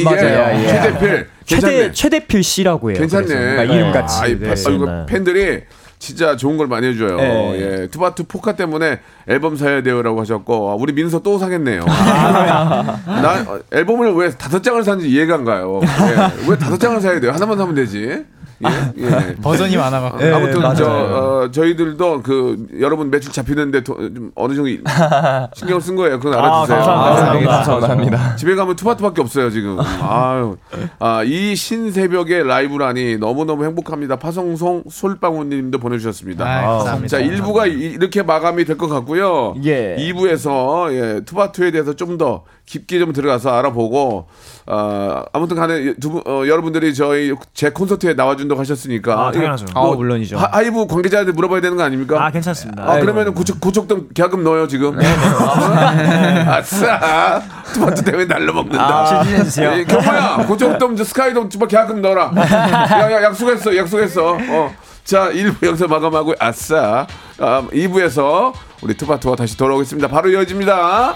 맞아요, 0.03 0.59
예. 0.63 0.67
최대필. 0.67 1.27
괜찮네. 1.45 1.73
최대 1.77 1.91
최대필 1.91 2.43
씨라고 2.43 2.89
해요. 2.89 2.97
괜찮네. 2.99 3.27
그러니까 3.27 3.63
이름 3.65 3.91
같이. 3.91 4.19
아, 4.19 4.25
이 4.25 4.39
네. 4.39 4.47
파- 4.47 4.91
아, 4.91 5.05
팬들이 5.05 5.61
진짜 5.99 6.35
좋은 6.35 6.57
걸 6.57 6.65
많이 6.65 6.87
해줘요. 6.87 7.17
네. 7.17 7.81
예. 7.83 7.87
투바투 7.89 8.23
포카 8.23 8.53
때문에 8.55 8.99
앨범 9.27 9.55
사야 9.57 9.83
돼요라고 9.83 10.21
하셨고, 10.21 10.71
아, 10.71 10.73
우리 10.73 10.91
민서 10.93 11.19
또 11.19 11.37
사겠네요. 11.37 11.85
아, 11.87 12.99
나 13.05 13.45
어, 13.47 13.59
앨범을 13.71 14.13
왜 14.15 14.31
다섯 14.31 14.63
장을 14.63 14.83
사는지 14.83 15.07
이해가 15.07 15.35
안 15.35 15.45
가요. 15.45 15.81
예. 15.83 16.49
왜 16.49 16.57
다섯 16.57 16.79
장을 16.79 16.99
사야 16.99 17.19
돼요? 17.19 17.31
하나만 17.31 17.59
사면 17.59 17.75
되지. 17.75 18.25
예. 18.63 19.03
예. 19.03 19.35
버전이 19.41 19.75
많아갖고. 19.77 20.17
네, 20.17 20.31
아무튼 20.31 20.61
맞아요. 20.61 20.75
저 20.75 20.85
어, 20.85 21.51
저희들도 21.51 22.21
그 22.21 22.67
여러분 22.79 23.09
매출 23.09 23.31
잡히는데 23.31 23.83
도, 23.83 23.95
좀 24.13 24.31
어느 24.35 24.53
정도 24.53 24.69
신경 25.55 25.77
을 25.77 25.81
쓴 25.81 25.95
거예요. 25.95 26.19
그건 26.19 26.37
알아주세요. 26.37 26.79
감사합니다. 26.79 27.59
아, 27.59 27.63
감사합니다. 27.63 28.35
집에 28.35 28.55
가면 28.55 28.75
투바투밖에 28.75 29.21
없어요 29.21 29.49
지금. 29.49 29.77
아유, 29.79 30.57
아, 30.99 31.23
이 31.23 31.55
신새벽의 31.55 32.45
라이브라니 32.47 33.17
너무 33.17 33.45
너무 33.45 33.65
행복합니다. 33.65 34.17
파성송 34.17 34.83
솔방울님도 34.89 35.79
보내주셨습니다. 35.79 36.45
아이, 36.45 36.65
감사합니다. 36.65 37.17
자, 37.17 37.23
1부가 37.23 37.67
이렇게 37.71 38.21
마감이 38.21 38.63
될 38.65 38.77
것 38.77 38.87
같고요. 38.87 39.55
예. 39.65 39.95
2부에서 39.97 40.91
예, 40.93 41.21
투바투에 41.25 41.71
대해서 41.71 41.93
좀 41.95 42.11
더 42.17 42.43
깊게 42.65 42.99
좀 42.99 43.13
들어가서 43.13 43.49
알아보고 43.51 44.27
어, 44.67 45.23
아무튼 45.31 45.55
간에 45.55 45.93
두 45.95 46.09
분, 46.11 46.21
어, 46.27 46.43
여러분들이 46.45 46.93
저희 46.93 47.33
제 47.53 47.69
콘서트에 47.71 48.13
나와준 48.15 48.47
다고 48.51 48.59
하셨으니까 48.61 49.13
아, 49.27 49.31
당연하죠. 49.31 49.65
뭐 49.73 49.93
아, 49.93 49.95
물론이죠. 49.95 50.37
하, 50.37 50.47
하이브 50.51 50.87
관계자한테 50.87 51.31
물어봐야 51.31 51.61
되는 51.61 51.77
거 51.77 51.83
아닙니까? 51.83 52.23
아, 52.23 52.29
괜찮습니다. 52.31 52.83
아, 52.83 52.99
그러면 52.99 53.33
고척, 53.33 53.59
고척돔 53.61 54.09
계약금 54.13 54.43
넣어요 54.43 54.67
지금. 54.67 54.97
네, 54.97 55.05
아싸 56.47 57.41
투바투 57.73 58.03
대회 58.03 58.25
날로 58.25 58.53
먹는다. 58.53 58.83
아, 58.83 59.23
추진해주세요. 59.23 59.71
예, 59.77 59.83
경호야 59.85 60.45
고척돔 60.47 60.95
저 60.95 61.03
스카이돔 61.03 61.49
주말 61.49 61.67
계약금 61.67 62.01
넣어라. 62.01 62.31
야 62.35 63.11
야 63.11 63.23
약속했어 63.23 63.75
약속했어. 63.75 64.37
어. 64.39 64.71
자 65.03 65.29
1부 65.31 65.65
여기서 65.65 65.87
마감하고 65.87 66.33
아싸 66.39 67.07
아, 67.39 67.63
2부에서 67.71 68.53
우리 68.81 68.93
투바투와 68.95 69.35
다시 69.35 69.57
돌아오겠습니다. 69.57 70.07
바로 70.07 70.29
이어집니다. 70.29 71.15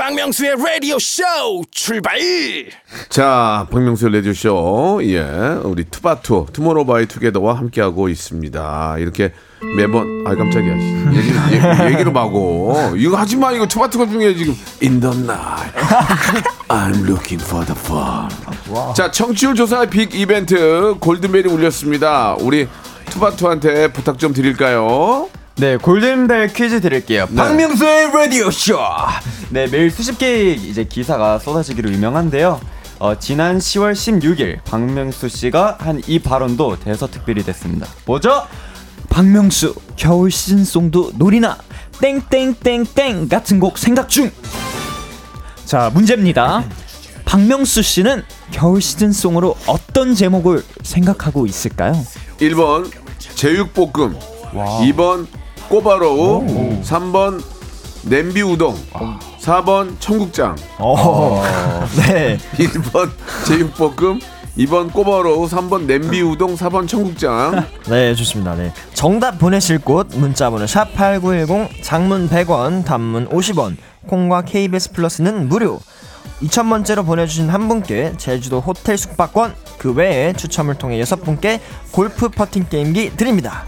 박명수의 0.00 0.56
라디오 0.56 0.98
쇼 0.98 1.22
출발. 1.70 2.18
자, 3.10 3.66
박명수의 3.70 4.12
레디오 4.12 4.32
쇼, 4.32 4.98
예, 5.02 5.20
우리 5.62 5.84
투바투, 5.84 6.46
투모로우바이 6.54 7.04
투게더와 7.04 7.58
함께하고 7.58 8.08
있습니다. 8.08 8.96
이렇게 8.98 9.34
매번, 9.76 10.24
아 10.26 10.34
깜짝이야. 10.34 10.74
얘기, 11.12 11.28
얘기, 11.54 11.92
얘기를 11.92 12.12
마고. 12.12 12.94
이거 12.96 13.18
하지 13.18 13.36
마, 13.36 13.52
이거 13.52 13.66
투바투가 13.66 14.06
중에 14.06 14.34
지금. 14.34 14.56
In 14.82 15.00
the 15.00 15.14
night, 15.14 15.78
I'm 16.68 17.06
looking 17.06 17.44
for 17.44 17.62
the 17.66 17.78
fun. 17.78 18.30
자, 18.94 19.10
청취율 19.10 19.54
조사 19.54 19.84
big 19.84 20.14
이벤트 20.14 20.94
골든벨이 20.98 21.46
울렸습니다. 21.52 22.36
우리 22.40 22.66
투바투한테 23.10 23.92
부탁 23.92 24.18
좀 24.18 24.32
드릴까요? 24.32 25.28
네, 25.60 25.76
골든벨 25.76 26.52
퀴즈 26.54 26.80
드릴게요. 26.80 27.26
네. 27.28 27.36
박명수의 27.36 28.10
라디오 28.12 28.50
쇼. 28.50 28.78
네, 29.50 29.66
매일 29.66 29.90
수십 29.90 30.16
개의 30.18 30.54
이제 30.56 30.84
기사가 30.84 31.38
쏟아지기로 31.38 31.90
유명한데요. 31.92 32.60
어, 32.98 33.18
지난 33.18 33.58
10월 33.58 33.92
16일 33.92 34.62
박명수 34.64 35.28
씨가 35.28 35.76
한 35.80 36.00
이 36.06 36.18
발언도 36.18 36.78
대서특필이 36.80 37.44
됐습니다. 37.44 37.86
뭐죠? 38.06 38.46
박명수 39.10 39.74
겨울 39.96 40.30
시즌송도 40.30 41.12
노리나 41.16 41.58
땡땡땡땡 42.00 43.28
같은 43.28 43.60
곡 43.60 43.76
생각 43.76 44.08
중. 44.08 44.30
자 45.66 45.90
문제입니다. 45.92 46.64
박명수 47.24 47.82
씨는 47.82 48.22
겨울 48.50 48.80
시즌송으로 48.80 49.56
어떤 49.66 50.14
제목을 50.14 50.64
생각하고 50.82 51.46
있을까요? 51.46 51.92
1번 52.38 52.90
제육볶음 53.34 54.16
2번 54.52 55.26
꼬바로우 55.70 56.44
3번 56.82 57.40
냄비 58.02 58.42
우동 58.42 58.74
4번 59.40 59.94
청국장 60.00 60.56
네. 62.08 62.36
1번 62.58 63.08
제육볶음 63.46 64.18
2번 64.58 64.92
꼬바로우 64.92 65.46
3번 65.46 65.84
냄비 65.86 66.22
우동 66.22 66.56
4번 66.56 66.88
청국장 66.88 67.64
네, 67.88 68.16
좋습니다. 68.16 68.56
네. 68.56 68.72
정답 68.94 69.38
보내실 69.38 69.78
곳 69.78 70.08
문자 70.16 70.50
번호 70.50 70.66
샵 70.66 70.92
#8910 70.92 71.68
장문 71.84 72.28
100원, 72.28 72.84
단문 72.84 73.28
50원, 73.28 73.76
콩과 74.08 74.42
KBS 74.42 74.90
플러스는 74.90 75.48
무료. 75.48 75.78
2,000번째로 76.42 77.06
보내주신 77.06 77.48
한 77.48 77.68
분께 77.68 78.12
제주도 78.18 78.60
호텔 78.60 78.98
숙박권, 78.98 79.54
그 79.78 79.92
외에 79.92 80.32
추첨을 80.32 80.74
통해 80.74 80.98
여섯 80.98 81.22
분께 81.22 81.60
골프 81.92 82.28
퍼팅 82.28 82.66
게임기 82.68 83.16
드립니다. 83.16 83.64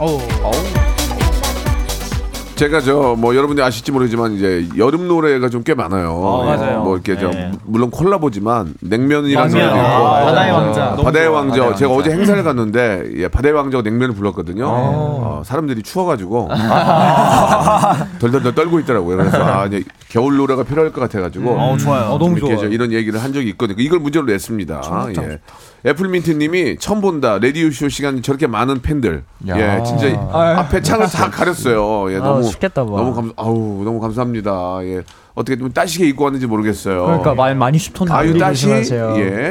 제가 2.62 2.81
저 2.81 3.16
뭐 3.16 3.35
여러분들이 3.35 3.64
아실지 3.66 3.90
모르지만 3.92 4.35
이제 4.35 4.66
여름 4.79 5.09
노래가 5.09 5.48
좀 5.48 5.62
꽤 5.64 5.75
많아요. 5.75 6.11
어, 6.12 6.44
맞아요. 6.44 6.81
뭐 6.83 6.94
이렇게 6.96 7.16
저 7.18 7.29
네. 7.31 7.51
물론 7.64 7.90
콜라보지만 7.90 8.75
냉면이라는 8.81 9.48
냉면. 9.53 9.68
노래도 9.68 9.87
있고 9.88 10.07
아, 10.07 10.25
바다의 10.25 10.53
왕자. 10.53 10.92
어, 10.94 11.03
바다의 11.03 11.29
왕자. 11.29 11.51
바다의 11.62 11.77
제가 11.77 11.92
왕자. 11.92 12.09
어제 12.11 12.11
행사를 12.16 12.42
갔는데 12.42 13.11
예, 13.16 13.29
바다의 13.29 13.55
왕자가 13.55 13.83
냉면을 13.83 14.14
불렀거든요. 14.14 14.64
어, 14.66 15.42
사람들이 15.44 15.83
추워가지고 15.83 16.48
덜덜덜 18.20 18.55
떨고 18.55 18.81
있더라고요. 18.81 19.16
그래서 19.18 19.42
아, 19.44 19.66
이제 19.66 19.83
겨울 20.09 20.37
노래가 20.37 20.62
필요할 20.64 20.92
것 20.92 21.01
같아가지고 21.01 21.51
어, 21.51 21.77
좋아요. 21.79 22.11
어, 22.12 22.18
너무 22.18 22.38
좋아요. 22.38 22.59
저 22.59 22.66
이런 22.68 22.92
얘기를 22.92 23.22
한 23.22 23.33
적이 23.33 23.51
있거든요. 23.51 23.81
이걸 23.81 23.98
문제로 24.01 24.25
냈습니다. 24.27 25.09
예. 25.18 25.38
애플민트님이 25.85 26.77
처음 26.79 27.01
본다 27.01 27.38
레디오 27.40 27.68
쇼 27.72 27.88
시간 27.88 28.22
저렇게 28.22 28.46
많은 28.46 28.83
팬들. 28.83 29.25
야. 29.48 29.79
예, 29.79 29.83
진짜 29.83 30.07
앞에 30.33 30.81
창을 30.81 31.07
다 31.09 31.29
가렸어요. 31.29 32.12
예, 32.12 32.16
아, 32.16 32.20
너무 32.20 32.42
춥겠다, 32.52 32.84
봐. 32.84 32.90
너무 32.90 33.14
감 33.14 33.32
아우 33.36 33.82
너무 33.84 34.00
감사합니다. 34.00 34.78
예. 34.84 35.02
어떻게 35.34 35.56
좀 35.56 35.72
따시게 35.72 36.06
입고 36.08 36.24
왔는지 36.24 36.46
모르겠어요. 36.46 37.04
그러니까 37.04 37.34
말 37.34 37.54
많이 37.54 37.78
춥던데. 37.78 38.12
아유 38.12 38.36
따시 38.38 38.62
조심하세요. 38.66 39.14
예 39.18 39.50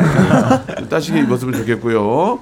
따시게 0.89 1.19
입었으면 1.21 1.55
좋겠고요. 1.55 2.39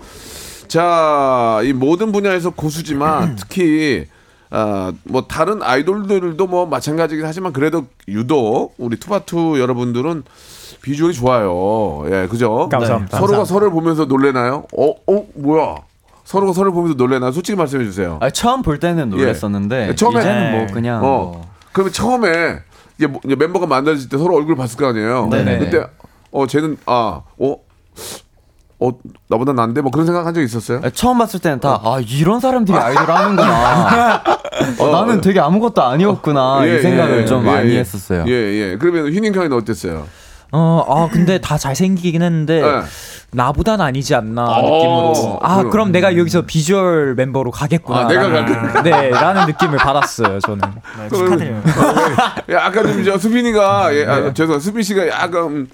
자, 0.67 1.59
이 1.63 1.73
모든 1.73 2.11
분야에서 2.11 2.51
고수지만 2.51 3.35
특히 3.39 4.05
아, 4.51 4.91
뭐 5.03 5.25
다른 5.27 5.61
아이돌들도 5.63 6.45
뭐 6.47 6.65
마찬가지긴 6.65 7.25
하지만 7.25 7.53
그래도 7.53 7.85
유독 8.07 8.73
우리 8.77 8.97
투바투 8.97 9.59
여러분들은 9.59 10.23
비주얼이 10.81 11.13
좋아요. 11.13 12.03
예, 12.11 12.27
그죠? 12.27 12.69
감사합니다. 12.69 13.17
서로가 13.19 13.45
서로를 13.45 13.71
보면서 13.71 14.05
놀래나요? 14.05 14.65
어, 14.77 14.89
어, 15.07 15.25
뭐야? 15.35 15.75
서로가 16.29 16.53
서로를 16.53 16.73
보면서 16.73 16.93
놀래나요? 16.95 17.31
솔직히 17.31 17.55
말씀해 17.57 17.83
주세요. 17.85 18.19
아, 18.21 18.29
처음 18.29 18.61
볼 18.61 18.77
때는 18.79 19.09
놀랐었는데 19.09 19.87
예. 19.89 19.95
처음에- 19.95 20.19
이제는 20.19 20.51
뭐 20.51 20.67
그냥 20.71 20.97
어. 20.97 20.99
뭐 21.01 21.47
그러면 21.73 21.91
처음에 21.91 22.59
이제, 22.99 23.07
뭐- 23.07 23.19
이제 23.25 23.35
멤버가 23.35 23.65
만나질 23.65 24.09
때 24.09 24.17
서로 24.19 24.35
얼굴 24.35 24.55
봤을 24.55 24.77
거 24.77 24.85
아니에요. 24.89 25.27
네네. 25.31 25.57
그때 25.57 25.83
어 26.31 26.45
쟤는 26.45 26.77
아, 26.85 27.21
어, 27.39 27.55
어 28.79 28.89
나보다 29.27 29.53
난데 29.53 29.81
뭐 29.81 29.89
그런 29.89 30.05
생각 30.05 30.27
한 30.27 30.35
적 30.35 30.43
있었어요? 30.43 30.81
아, 30.83 30.91
처음 30.91 31.17
봤을 31.17 31.39
때는 31.39 31.59
다아 31.61 31.99
이런 32.07 32.39
사람들이 32.39 32.77
아이돌 32.77 33.09
하는구나. 33.09 34.21
어, 34.77 34.87
나는 34.91 35.21
되게 35.21 35.39
아무것도 35.39 35.81
아니었구나 35.81 36.59
예, 36.67 36.77
이 36.77 36.81
생각을 36.83 37.21
예, 37.21 37.25
좀 37.25 37.41
예, 37.41 37.51
많이 37.51 37.71
예. 37.71 37.79
했었어요. 37.79 38.25
예, 38.27 38.31
예. 38.31 38.77
그러면 38.79 39.11
휘닝 39.11 39.33
형이는 39.33 39.57
어땠어요? 39.57 40.05
어, 40.51 40.85
아 40.87 41.09
근데 41.11 41.39
다 41.41 41.57
잘생기긴 41.57 42.21
했는데 42.21 42.61
네. 42.61 42.81
나보단 43.31 43.79
아니지 43.81 44.15
않나 44.15 44.43
어, 44.45 44.61
느낌으로. 44.61 45.39
아 45.41 45.57
그럼. 45.57 45.69
그럼 45.71 45.91
내가 45.91 46.17
여기서 46.17 46.43
비주얼 46.43 47.15
멤버로 47.15 47.51
가겠구나. 47.51 47.99
아, 47.99 48.07
내가 48.07 48.29
갈 48.29 48.83
네, 48.83 49.09
라는 49.09 49.45
느낌을 49.45 49.77
받았어요 49.77 50.39
저는. 50.39 50.61
네, 50.99 51.09
축하드려요. 51.09 51.61
예, 52.49 52.55
아까 52.55 52.81
좀 52.83 53.03
저 53.03 53.17
수빈이가 53.17 53.95
예, 53.95 54.05
아, 54.05 54.33
죄송 54.33 54.59
수빈 54.59 54.83
씨가 54.83 55.07
약간 55.07 55.67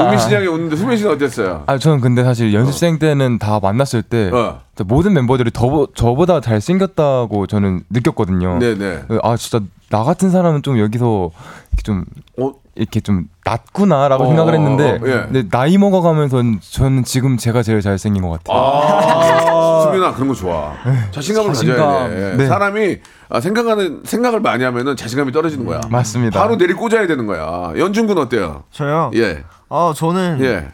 우민 0.00 0.18
씨 0.18 0.32
향해 0.34 0.46
웃는데 0.46 0.76
수빈 0.76 0.96
씨는 0.96 1.12
어땠어요? 1.12 1.64
아 1.66 1.78
저는 1.78 2.00
근데 2.00 2.22
사실 2.24 2.54
연습생 2.54 2.98
때는 2.98 3.38
다 3.38 3.60
만났을 3.60 4.02
때 4.02 4.30
어. 4.32 4.60
모든 4.86 5.12
멤버들이 5.12 5.50
더, 5.52 5.86
저보다 5.94 6.40
잘 6.40 6.60
생겼다고 6.60 7.46
저는 7.46 7.82
느꼈거든요. 7.90 8.58
네네. 8.60 9.02
아 9.22 9.36
진짜 9.36 9.60
나 9.90 10.04
같은 10.04 10.30
사람은 10.30 10.62
좀 10.62 10.78
여기서 10.78 11.30
이렇게 11.72 11.82
좀 11.84 12.04
어? 12.40 12.52
이렇게 12.80 13.00
좀 13.00 13.24
낫구나라고 13.44 14.24
어, 14.24 14.26
생각을 14.28 14.54
했는데 14.54 14.92
어, 14.92 15.00
예. 15.06 15.10
근데 15.30 15.48
나이 15.50 15.76
먹어가면서 15.76 16.42
저는 16.60 17.04
지금 17.04 17.36
제가 17.36 17.62
제일 17.62 17.82
잘생긴 17.82 18.22
것 18.22 18.42
같아요. 18.42 18.56
아, 18.58 19.82
수빈아 19.84 20.14
그런 20.14 20.28
거 20.28 20.34
좋아. 20.34 20.72
자신감을 21.10 21.48
가져야 21.52 21.76
자신감. 21.76 22.10
돼. 22.10 22.36
네. 22.38 22.46
사람이 22.46 22.96
아, 23.28 23.40
생각하는 23.40 24.00
생각을 24.04 24.40
많이 24.40 24.64
하면은 24.64 24.96
자신감이 24.96 25.30
떨어지는 25.30 25.66
거야. 25.66 25.80
맞습니다. 25.90 26.40
바로 26.40 26.56
내리 26.56 26.72
꽂아야 26.72 27.06
되는 27.06 27.26
거야. 27.26 27.72
연준 27.76 28.06
군 28.06 28.16
어때요? 28.16 28.64
저요. 28.72 29.10
예, 29.14 29.44
어 29.68 29.92
저는 29.94 30.38
예. 30.40 30.68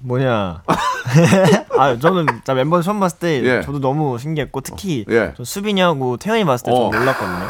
뭐냐. 0.00 0.62
아 1.78 1.96
저는 1.98 2.26
자 2.44 2.54
멤버 2.54 2.82
처음 2.82 2.98
봤을 2.98 3.18
때 3.20 3.42
예. 3.44 3.62
저도 3.62 3.78
너무 3.78 4.18
신기했고 4.18 4.62
특히 4.62 5.04
예. 5.08 5.32
저 5.36 5.44
수빈이하고 5.44 6.16
태연이 6.16 6.44
봤을 6.44 6.64
때 6.66 6.70
좀 6.72 6.86
어. 6.86 6.90
놀랐거든요. 6.90 7.46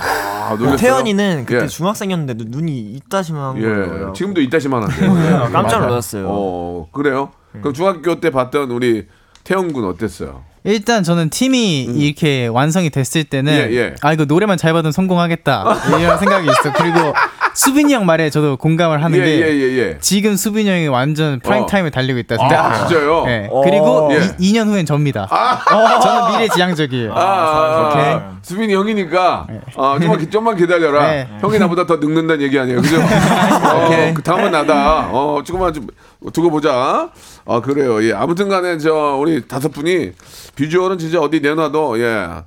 아, 0.50 0.54
놀랐어요? 0.56 0.76
태현이는 0.76 1.44
그때 1.46 1.64
예. 1.64 1.66
중학생이었는데 1.68 2.44
눈이 2.48 2.78
이따시만 2.94 3.60
거예요. 3.60 4.08
예. 4.08 4.12
지금도 4.12 4.40
이따시만한데. 4.40 5.06
예, 5.06 5.52
깜짝 5.52 5.86
놀랐어요. 5.86 6.26
어, 6.28 6.88
그래요? 6.92 7.30
그럼 7.52 7.72
중학교 7.72 8.20
때 8.20 8.30
봤던 8.30 8.70
우리 8.70 9.06
태현 9.44 9.72
군 9.72 9.84
어땠어요? 9.84 10.42
일단 10.64 11.02
저는 11.02 11.30
팀이 11.30 11.84
이렇게 11.84 12.46
완성이 12.46 12.90
됐을 12.90 13.24
때는 13.24 13.52
예, 13.52 13.76
예. 13.76 13.94
아 14.02 14.12
이거 14.12 14.26
노래만 14.26 14.58
잘 14.58 14.72
받으면 14.74 14.92
성공하겠다 14.92 15.64
이런 15.98 16.18
생각이 16.18 16.46
있어. 16.46 16.72
그리고 16.74 17.14
수빈이 17.54 17.92
형 17.92 18.04
말에 18.06 18.30
저도 18.30 18.56
공감을 18.58 19.02
하는 19.02 19.18
예, 19.18 19.24
게 19.24 19.40
예, 19.40 19.46
예, 19.54 19.78
예. 19.78 19.98
지금 20.00 20.36
수빈이 20.36 20.68
형이 20.68 20.88
완전 20.88 21.40
프라임 21.40 21.64
어. 21.64 21.66
타임에 21.66 21.90
달리고 21.90 22.18
있다 22.20 22.36
아, 22.36 22.38
생각해요. 22.38 22.86
진짜요? 22.88 23.24
네. 23.24 23.48
어. 23.50 23.62
그리고 23.62 24.08
예. 24.12 24.34
이, 24.38 24.52
2년 24.52 24.66
후엔 24.68 24.84
접니다. 24.86 25.26
저는 26.02 26.32
미래지향적이에요. 26.32 27.12
아, 27.14 27.20
아, 27.20 27.88
오케이. 27.88 28.04
아, 28.14 28.32
수빈이 28.42 28.74
형이니까 28.74 29.46
어, 29.76 29.98
좀만, 29.98 30.18
기- 30.18 30.30
좀만 30.30 30.56
기다려라. 30.56 31.10
네. 31.10 31.28
형이 31.40 31.58
나보다 31.58 31.86
더 31.86 31.96
늙는다는 31.96 32.42
얘기 32.42 32.58
아니에요, 32.58 32.82
그죠? 32.82 32.98
어, 33.00 34.12
그 34.14 34.22
다음은 34.22 34.50
나다. 34.52 35.08
어, 35.10 35.42
조금만 35.44 35.72
좀 35.72 35.86
두고 36.32 36.50
보자. 36.50 37.10
아 37.46 37.60
그래요. 37.60 38.02
예, 38.04 38.12
아무튼 38.12 38.48
간에 38.48 38.78
저 38.78 39.16
우리 39.18 39.46
다섯 39.46 39.70
분이 39.70 40.12
비주얼은 40.56 40.98
진짜 40.98 41.20
어디 41.20 41.40
내놔도 41.40 42.00
예. 42.00 42.44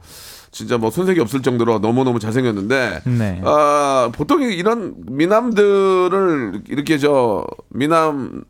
진짜 0.54 0.78
뭐 0.78 0.92
손색이 0.92 1.20
없을 1.20 1.42
정도로 1.42 1.80
너무너무 1.80 2.20
잘생겼는데 2.20 3.02
네. 3.06 3.42
아, 3.44 4.12
보통 4.14 4.44
이런 4.44 4.94
미남들을 5.10 6.62
이렇게 6.70 7.00
저 7.00 7.44
미남 7.70 8.44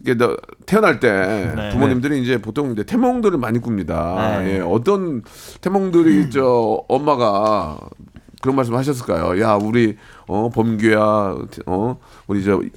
이게 0.00 0.16
태어날 0.64 1.00
때 1.00 1.52
네. 1.54 1.68
부모님들이 1.70 2.22
이제 2.22 2.38
보통 2.38 2.72
이제 2.72 2.82
태몽들을 2.82 3.36
많이 3.38 3.60
꿉니다. 3.60 4.38
네. 4.38 4.54
예, 4.54 4.60
어떤 4.60 5.22
태몽들이 5.60 6.30
저 6.30 6.82
엄마가 6.88 7.78
그런 8.44 8.56
말씀 8.56 8.74
하셨을까요? 8.74 9.40
야, 9.40 9.54
우리 9.54 9.96
어 10.28 10.50
범규야, 10.54 11.34
어 11.64 11.96
우리 12.26 12.44
저연 12.44 12.70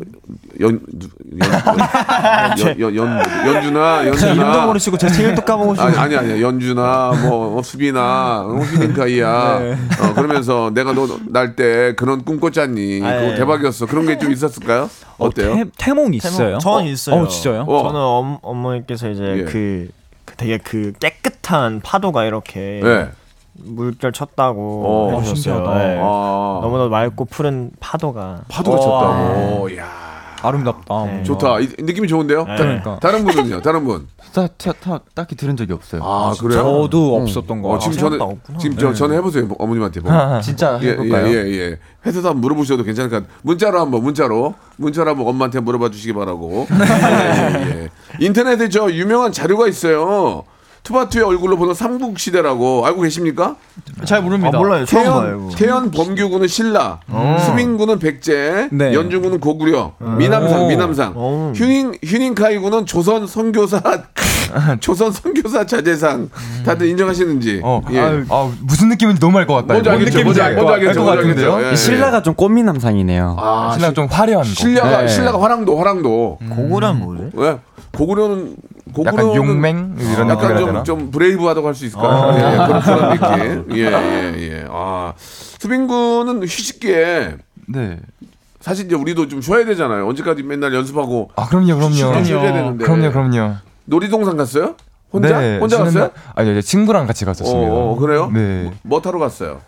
연, 0.62 0.80
연, 2.80 2.96
연, 2.96 2.96
연준아, 2.96 4.04
제 4.04 4.10
이름도 4.28 4.42
연준아. 4.44 4.66
모르시고 4.66 4.98
제 4.98 5.10
생일도 5.10 5.42
까먹으시고. 5.44 5.86
아니 5.86 5.98
아니 5.98 6.16
아니 6.16 6.42
연준아 6.42 7.12
뭐 7.28 7.60
어, 7.60 7.62
수빈아 7.62 8.44
어, 8.46 8.56
휘닝카이야 8.60 9.60
네. 9.60 9.78
어, 10.02 10.14
그러면서 10.14 10.72
내가 10.74 10.94
너 10.94 11.06
날 11.30 11.56
때 11.58 11.96
그런 11.96 12.24
꿈 12.24 12.40
꿨잖니 12.40 13.02
아, 13.04 13.14
그거 13.20 13.32
예. 13.32 13.36
대박이었어 13.36 13.88
그런 13.88 14.06
게 14.06 14.18
좀 14.18 14.32
있었을까요 14.32 14.90
어때요 15.18 15.56
태, 15.56 15.66
태몽 15.78 16.14
있어요? 16.14 16.60
저는 16.60 16.86
있어요. 16.86 17.24
어, 17.24 17.28
진짜요? 17.28 17.62
어. 17.68 17.84
저는 17.84 18.00
엄, 18.00 18.38
어머니께서 18.42 19.10
이제 19.10 19.40
예. 19.40 19.44
그, 19.44 19.90
그 20.26 20.36
되게 20.38 20.58
그 20.60 20.94
깨끗한 21.00 21.82
파도가 21.84 22.24
이렇게 22.26 22.80
네. 22.82 23.10
물결 23.64 24.12
쳤다고 24.14 24.84
어, 24.86 25.20
해주셨어요. 25.20 25.56
신기하다. 25.56 25.78
네. 25.78 26.00
아, 26.02 26.60
너무나 26.62 26.88
맑고 26.88 27.26
푸른 27.26 27.72
파도가 27.80 28.42
파도가 28.48 28.78
쳤다고 28.78 29.78
야 29.78 29.88
아름답다. 30.42 31.06
네. 31.06 31.24
좋다 31.24 31.60
이, 31.60 31.68
느낌이 31.80 32.08
좋은데요 32.08 32.44
네. 32.44 32.56
다, 32.56 32.64
그러니까. 32.64 33.00
다른 33.02 33.26
분은요 33.26 33.62
다른 33.62 33.84
분 33.86 34.08
타, 34.34 34.46
타, 34.48 34.72
타, 34.74 35.00
딱히 35.16 35.36
들은 35.36 35.58
적이 35.58 35.74
없어요. 35.74 36.02
아, 36.04 36.34
그래요 36.40 36.62
저도 36.62 37.16
없었던 37.16 37.62
거. 37.64 37.70
어, 37.70 37.80
지금 37.80 37.98
저는 37.98 38.22
없구나. 38.22 38.60
지금 38.60 38.78
저 38.78 38.94
전에 38.94 39.16
해보세요 39.18 39.48
어머님한테 39.58 40.00
뭐. 40.02 40.12
진짜 40.42 40.80
예, 40.84 40.90
해볼까요? 40.92 41.28
예, 41.28 41.32
예, 41.34 41.52
예. 41.72 41.78
회사도 42.06 42.28
한번 42.30 42.42
물어보셔도 42.42 42.84
괜찮으니까 42.84 43.24
문자로 43.42 43.80
한번 43.80 44.04
문자로 44.04 44.54
문자로 44.78 45.10
한번 45.10 45.28
엄마한테 45.28 45.60
물어봐 45.60 45.90
주시기 45.90 46.14
바라고. 46.14 46.68
예, 46.72 47.66
예, 47.66 47.82
예. 47.84 47.90
인터넷에 48.20 48.70
저 48.70 48.92
유명한 48.92 49.32
자료가 49.32 49.68
있어요. 49.68 50.44
투바투의 50.88 51.26
얼굴로 51.26 51.58
보는 51.58 51.74
삼국 51.74 52.18
시대라고 52.18 52.86
알고 52.86 53.02
계십니까? 53.02 53.58
잘 54.06 54.22
모릅니다. 54.22 54.58
아, 54.58 54.60
몰라요. 54.62 54.86
처음 54.86 55.04
봐요. 55.04 55.22
태연 55.22 55.40
이거. 55.50 55.56
태연 55.58 55.92
범규군은 55.92 56.48
신라, 56.48 57.00
수빈군은 57.46 58.00
백제, 58.00 58.70
네. 58.72 58.94
연중군은 58.94 59.42
고구려, 59.42 59.92
미남상 60.00 60.64
오. 60.64 60.68
미남상, 60.70 61.18
오. 61.18 61.52
휴닝 61.54 61.96
휴닝카이군은 62.06 62.86
조선 62.86 63.28
선교사 63.28 63.82
조선 64.80 65.12
선교사 65.12 65.66
자재상 65.66 66.30
다들 66.66 66.88
인정하시는지. 66.88 67.60
어, 67.66 67.82
예. 67.92 68.00
아, 68.00 68.24
아, 68.30 68.52
무슨 68.62 68.88
느낌인지 68.88 69.20
너무 69.20 69.38
알 69.40 69.46
것 69.46 69.56
같다. 69.56 69.74
뭔지. 69.74 69.90
알겠죠? 69.90 70.24
뭔지 70.24 70.42
알-? 70.42 70.58
알것 70.58 71.06
같은데요? 71.06 71.60
예, 71.64 71.72
예. 71.72 71.76
신라가 71.76 72.22
좀 72.22 72.34
꽃미남상이네요. 72.34 73.36
아, 73.38 73.72
신랑 73.76 73.94
좀 73.94 74.08
화려한 74.10 74.44
거. 74.46 74.50
신라가 74.54 75.02
네. 75.02 75.08
신라가 75.10 75.42
화랑도 75.42 75.78
화랑도. 75.78 76.40
고구려는 76.50 77.00
뭐지? 77.02 77.24
왜? 77.34 77.58
고구려는 77.94 77.98
고구려는 77.98 78.56
약간 79.06 79.36
용맹 79.36 79.96
이런 80.00 80.30
약간 80.30 80.58
좀? 80.58 80.84
좀 80.84 81.12
브레이브하다고 81.12 81.68
할 81.68 81.76
수 81.76 81.86
있을까요? 81.86 82.34
예, 82.36 82.58
그런, 82.66 82.82
그런 82.82 83.10
느낌. 83.66 83.66
예, 83.78 83.84
예, 83.86 84.36
예. 84.40 84.66
아, 84.70 85.14
수빈 85.18 85.88
군은 85.88 86.44
휴식기에 86.44 87.36
네. 87.68 88.00
사실 88.60 88.86
이제 88.86 88.96
우리도 88.96 89.28
좀 89.28 89.42
쉬어야 89.42 89.66
되잖아요. 89.66 90.08
언제까지 90.08 90.44
맨날 90.44 90.74
연습하고 90.74 91.30
아 91.36 91.48
그럼요, 91.48 91.76
그럼요. 91.76 92.12
되는데. 92.42 92.84
그럼요, 92.86 93.12
그럼요. 93.12 93.56
놀이동산 93.86 94.36
갔어요? 94.38 94.76
혼자? 95.14 95.40
네, 95.40 95.58
혼자 95.60 95.78
갔어요? 95.78 96.00
날- 96.04 96.12
아니, 96.36 96.52
이제 96.52 96.62
친구랑 96.62 97.08
같이 97.08 97.24
갔었습니다. 97.24 97.72
어, 97.72 97.92
어, 97.92 97.96
그래요? 97.98 98.30
네. 98.34 98.72
뭐 98.84 99.02
타러 99.02 99.20
갔어요? 99.20 99.62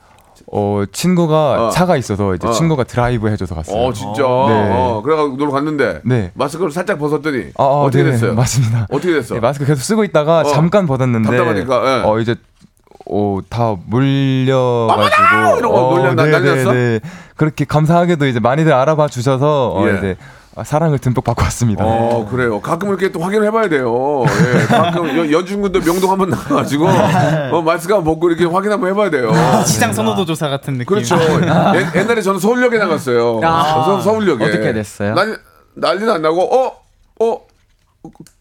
어, 0.52 0.84
친구가 0.92 1.68
어. 1.68 1.70
차가 1.70 1.96
있어서 1.98 2.34
이제 2.36 2.48
어. 2.48 2.52
친구가 2.52 2.84
드라이브 2.86 3.28
해줘서 3.30 3.56
갔어요. 3.56 3.78
어, 3.86 3.94
진짜. 3.94 4.22
네. 4.22 4.28
어, 4.28 5.02
그래가지고 5.04 5.38
놀러 5.38 5.52
갔는데 5.52 6.02
네. 6.06 6.32
마스크를 6.34 6.72
살짝 6.72 6.98
벗었더니 7.00 7.52
아, 7.58 7.64
어, 7.64 7.84
어떻게 7.84 8.04
네, 8.04 8.12
됐어요? 8.12 8.34
맞습니다. 8.34 8.88
어떻게 8.90 9.14
됐어? 9.14 9.36
네, 9.36 9.40
마스크 9.40 9.66
계속 9.66 9.82
쓰고 9.82 10.04
있다가 10.04 10.40
어. 10.42 10.44
잠깐 10.46 10.88
벗었는데 10.88 11.30
답답하니까, 11.30 12.00
예. 12.00 12.04
어 12.06 12.20
이제 12.20 12.36
어, 13.12 13.40
다 13.50 13.76
물려가지고 13.88 15.58
이러고 15.60 15.98
놀려- 15.98 16.14
나- 16.14 16.26
난리 16.26 16.46
났어? 16.48 16.72
네. 16.74 17.00
그렇게 17.36 17.66
감사하게도 17.66 18.28
이제 18.28 18.40
많이들 18.40 18.74
알아봐 18.74 19.08
주셔서 19.08 19.72
어, 19.74 19.88
예. 19.90 19.98
이제 19.98 20.16
아, 20.20 20.39
사랑을 20.64 21.00
듬뿍 21.00 21.24
받고 21.24 21.44
왔습니다. 21.44 21.84
어 21.86 22.28
그래요. 22.30 22.60
가끔 22.62 22.90
이렇게 22.90 23.12
또 23.12 23.20
확인을 23.20 23.46
해봐야 23.48 23.70
돼요. 23.70 24.24
예, 24.28 24.66
가끔 24.68 25.08
여- 25.18 25.32
연중군도 25.32 25.82
명동 25.82 26.12
한번 26.12 26.30
나가가지고 26.30 26.88
어, 27.52 27.62
마스크 27.66 27.94
한번 27.94 28.14
벗고 28.14 28.30
이렇게 28.30 28.46
확인 28.46 28.72
한번 28.72 28.90
해봐야 28.90 29.10
돼요. 29.10 29.32
시장 29.66 29.94
선호도 29.94 30.26
조사 30.26 30.50
같은 30.50 30.74
느낌. 30.74 30.86
그렇죠. 30.86 31.16
예- 31.20 32.00
옛날에 32.00 32.22
저는 32.22 32.40
서울역에 32.40 32.78
나갔어요. 32.78 33.40
서, 33.42 34.02
서울역에 34.02 34.46
어떻게 34.46 34.74
됐어요? 34.74 35.14
난리, 35.16 35.36
난리는 35.76 36.10
안 36.14 36.22
나고 36.22 36.42
어? 36.44 36.72
어? 37.22 37.42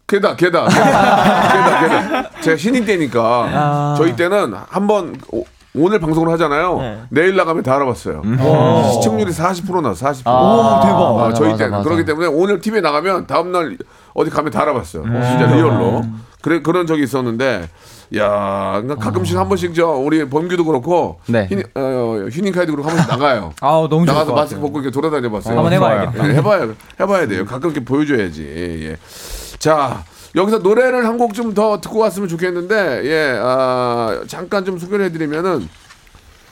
걔다 0.07 0.37
걔다 0.37 0.66
걔다 0.68 1.52
걔다 1.52 1.81
걔다 1.81 2.31
제가 2.40 2.57
신인 2.57 2.85
때니까 2.87 3.94
저희 3.98 4.14
때는 4.16 4.54
한번 4.68 5.16
오- 5.74 5.85
오늘 5.85 5.98
방송을 6.00 6.33
하잖아요. 6.35 6.78
네. 6.78 6.98
내일 7.11 7.37
나가면 7.37 7.62
다 7.62 7.76
알아봤어요. 7.76 8.22
시청률이 8.94 9.31
40% 9.33 9.81
나서 9.83 10.07
40%. 10.07 10.22
아, 10.26 10.81
대박. 10.83 10.98
아, 11.00 11.12
맞아, 11.28 11.35
저희 11.35 11.50
맞아, 11.50 11.59
때는 11.64 11.70
맞아. 11.78 11.85
그렇기 11.85 12.04
때문에 12.04 12.26
오늘 12.28 12.61
TV에 12.61 12.81
나가면 12.81 13.26
다음 13.26 13.52
날 13.52 13.76
어디 14.14 14.31
가면 14.31 14.50
다 14.52 14.62
알아봤어요. 14.62 15.02
진짜 15.04 15.46
리얼로. 15.54 16.04
그래 16.40 16.61
그런 16.62 16.87
적이 16.87 17.02
있었는데 17.02 17.68
야, 18.16 18.81
그러니까 18.81 18.94
가끔씩 18.96 19.37
한 19.37 19.48
번씩 19.48 19.74
저 19.74 19.87
우리 19.88 20.24
범규도 20.28 20.64
그렇고 20.64 21.20
네. 21.26 21.46
휴닝, 21.50 21.64
어, 21.74 22.26
휴닝 22.31 22.52
카이도 22.54 22.72
그렇고 22.72 22.88
한 22.88 22.96
번씩 22.96 23.11
나가요. 23.12 23.52
아, 23.61 23.87
너무 23.90 24.04
나가서 24.07 24.26
것 24.26 24.35
마스크. 24.35 24.61
벗고 24.61 24.81
이렇게 24.81 24.90
돌아다녀 24.92 25.31
봤어요. 25.31 25.57
한번 25.57 25.72
해봐야겠다. 25.74 26.28
예, 26.28 26.35
해봐야 26.37 26.68
해봐야 26.98 27.26
돼요. 27.26 27.44
가끔 27.44 27.70
이렇게 27.70 27.85
보여줘야지. 27.85 28.42
예. 28.90 28.96
자 29.59 30.02
여기서 30.38 30.59
노래를 30.59 31.05
한 31.07 31.18
곡 31.18 31.35
좀 31.35 31.53
더 31.55 31.81
듣고 31.81 31.98
왔으면 31.98 32.29
좋겠는데 32.29 33.03
예, 33.05 33.38
아, 33.42 34.20
잠깐 34.29 34.64
좀 34.64 34.79
소개를 34.79 35.05
해드리면은 35.07 35.68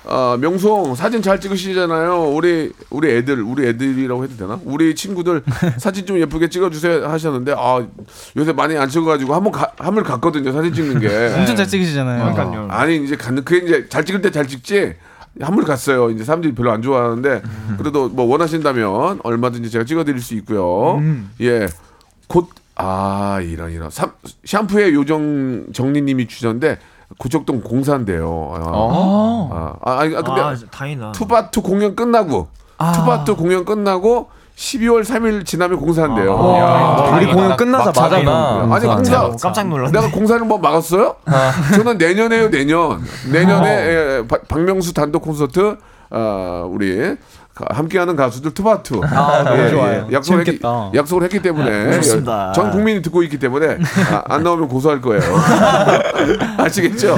아, 0.08 0.36
명송 0.40 0.94
사진 0.94 1.20
잘 1.22 1.40
찍으시잖아요. 1.40 2.30
우리 2.32 2.72
우리 2.90 3.10
애들 3.10 3.40
우리 3.42 3.66
애들이라고 3.68 4.24
해도 4.24 4.36
되나? 4.36 4.60
우리 4.64 4.94
친구들 4.94 5.42
사진 5.78 6.06
좀 6.06 6.18
예쁘게 6.18 6.48
찍어주세요 6.48 7.06
하셨는데 7.08 7.54
아 7.56 7.84
요새 8.36 8.52
많이 8.52 8.76
안 8.76 8.88
찍어가지고 8.88 9.34
한번 9.34 9.52
가, 9.52 9.72
한물 9.78 10.02
갔거든요 10.04 10.52
사진 10.52 10.72
찍는 10.72 11.00
게. 11.00 11.08
엄청 11.36 11.56
잘 11.56 11.66
찍으시잖아요. 11.66 12.34
그러니까요. 12.34 12.68
아 12.70 12.86
니 12.86 13.04
이제 13.04 13.16
갔는 13.16 13.44
그게 13.44 13.64
이제 13.66 13.88
잘 13.88 14.04
찍을 14.04 14.20
때 14.22 14.30
잘 14.30 14.46
찍지 14.46 14.94
한물 15.40 15.64
갔어요. 15.64 16.10
이제 16.10 16.24
사람들이 16.24 16.54
별로 16.54 16.70
안 16.72 16.82
좋아하는데 16.82 17.42
그래도 17.78 18.08
뭐 18.08 18.24
원하신다면 18.26 19.20
얼마든지 19.22 19.70
제가 19.70 19.84
찍어드릴 19.84 20.20
수 20.20 20.34
있고요. 20.36 21.02
예, 21.40 21.66
곧 22.28 22.48
아 22.76 23.40
이런 23.42 23.70
이런 23.72 23.90
삼, 23.90 24.12
샴푸의 24.44 24.94
요정 24.94 25.66
정리님이 25.72 26.26
주셨는데 26.28 26.78
고척동 27.18 27.62
공사인데요. 27.62 28.52
아, 28.54 28.58
아, 29.52 29.74
아, 29.82 30.00
아니, 30.00 30.14
아, 30.16 30.22
근데 30.22 30.40
아, 30.40 30.54
다행이다. 30.70 31.12
투바투 31.12 31.62
공연 31.62 31.96
끝나고 31.96 32.48
투바투 32.94 33.36
공연 33.36 33.64
끝나고 33.64 34.28
12월 34.56 35.04
3일 35.04 35.44
지나면 35.46 35.78
공사한대요. 35.78 36.32
우리 37.16 37.26
공연 37.32 37.56
끝나자마자. 37.56 38.16
아니 38.16 38.86
공사 38.86 39.24
어, 39.26 39.36
깜짝 39.36 39.68
놀랐네. 39.68 39.92
내가 39.92 40.10
공사를 40.10 40.44
뭐 40.46 40.58
막았어요? 40.58 41.16
저는 41.74 41.98
내년에요 41.98 42.50
내년 42.50 43.02
내년에 43.32 43.68
예, 43.70 44.24
바- 44.26 44.40
박명수 44.48 44.92
단독 44.94 45.20
콘서트 45.22 45.76
어, 46.10 46.68
우리 46.70 46.96
가- 46.98 47.16
함께하는 47.70 48.16
가수들 48.16 48.52
투바투 48.54 49.00
아, 49.04 49.42
너무 49.44 49.62
예, 49.62 49.70
좋아요. 49.70 50.06
예. 50.10 50.12
약속을, 50.14 50.40
했기. 50.46 50.60
약속을 50.94 51.22
했기 51.24 51.40
때문에 51.40 51.92
좋습니다. 51.94 52.52
전 52.52 52.70
국민이 52.70 53.00
듣고 53.02 53.22
있기 53.22 53.38
때문에 53.38 53.78
아, 54.12 54.22
안 54.26 54.42
나오면 54.42 54.68
고소할 54.68 55.00
거예요. 55.00 55.22
아시겠죠? 56.58 57.16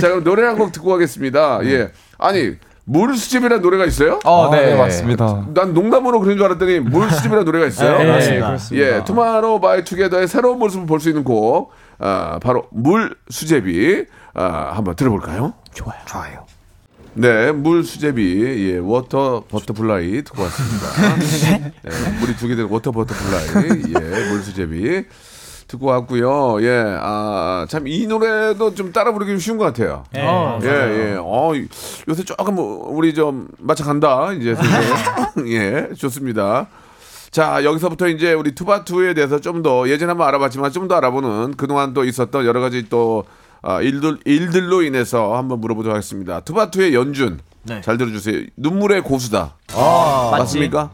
자 0.00 0.08
그럼 0.08 0.24
노래 0.24 0.44
한 0.44 0.58
곡 0.58 0.72
듣고 0.72 0.90
가겠습니다. 0.90 1.60
예 1.64 1.90
아니 2.18 2.56
물수제비라는 2.84 3.62
노래가 3.62 3.84
있어요? 3.84 4.18
아, 4.24 4.48
네, 4.50 4.74
맞습니다. 4.74 5.44
난 5.54 5.74
농담으로 5.74 6.20
그런 6.20 6.36
줄 6.38 6.46
알았더니 6.46 6.80
물수제비라는 6.80 7.44
노래가 7.46 7.66
있어요. 7.66 7.98
네, 7.98 8.10
맞습니다. 8.10 8.46
그렇습니다. 8.46 8.86
예, 8.96 9.04
투마로우 9.04 9.60
바이 9.60 9.84
투게더의 9.84 10.26
새로운 10.26 10.58
모습을 10.58 10.86
볼 10.86 10.98
수 10.98 11.10
있는 11.10 11.22
곡, 11.22 11.70
아, 11.98 12.38
바로 12.42 12.64
물 12.72 13.14
수제비, 13.28 14.06
아, 14.34 14.72
한번 14.74 14.96
들어볼까요? 14.96 15.52
좋아요. 15.74 15.98
네, 17.18 17.50
물 17.52 17.82
수제비, 17.84 18.70
예, 18.72 18.78
Water 18.78 19.44
Butterfly 19.48 20.22
듣고 20.22 20.42
왔습니다. 20.42 21.72
예, 21.84 22.18
물이 22.20 22.36
두개된 22.36 22.66
Water 22.66 22.92
Butterfly, 22.92 23.82
예, 23.88 24.28
물 24.30 24.40
수제비 24.42 25.04
듣고 25.66 25.86
왔고요. 25.86 26.62
예, 26.62 26.84
아, 27.00 27.66
참 27.68 27.86
이 27.88 28.06
노래도 28.06 28.72
좀 28.74 28.92
따라 28.92 29.12
부르기 29.12 29.32
좀 29.32 29.38
쉬운 29.40 29.58
것 29.58 29.64
같아요. 29.64 30.04
네, 30.12 30.20
예, 30.20 30.24
맞아요. 30.24 30.60
예. 30.70 31.16
어, 31.20 31.54
이- 31.56 31.66
요새 32.08 32.22
조금 32.22 32.54
뭐 32.54 32.88
우리 32.90 33.12
좀 33.14 33.48
마차 33.58 33.84
간다. 33.84 34.32
이제. 34.34 34.54
예, 35.48 35.88
좋습니다. 35.96 36.68
자, 37.30 37.62
여기서부터 37.64 38.08
이제 38.08 38.32
우리 38.32 38.54
투바투에 38.54 39.12
대해서 39.14 39.40
좀 39.40 39.62
더 39.62 39.88
예전에 39.88 40.10
한번 40.10 40.28
알아봤지만 40.28 40.70
좀 40.72 40.88
더 40.88 40.94
알아보는 40.94 41.54
그동안 41.56 41.92
또 41.94 42.04
있었던 42.04 42.46
여러 42.46 42.60
가지 42.60 42.88
또 42.88 43.24
아, 43.62 43.80
일들, 43.80 44.18
일들로 44.24 44.82
인해서 44.82 45.36
한번 45.36 45.60
물어보도록 45.60 45.94
하겠습니다. 45.94 46.40
투바투의 46.40 46.94
연준. 46.94 47.40
네. 47.64 47.80
잘 47.80 47.98
들어주세요. 47.98 48.44
눈물의 48.56 49.02
고수다. 49.02 49.56
아, 49.74 50.28
맞습니까? 50.32 50.90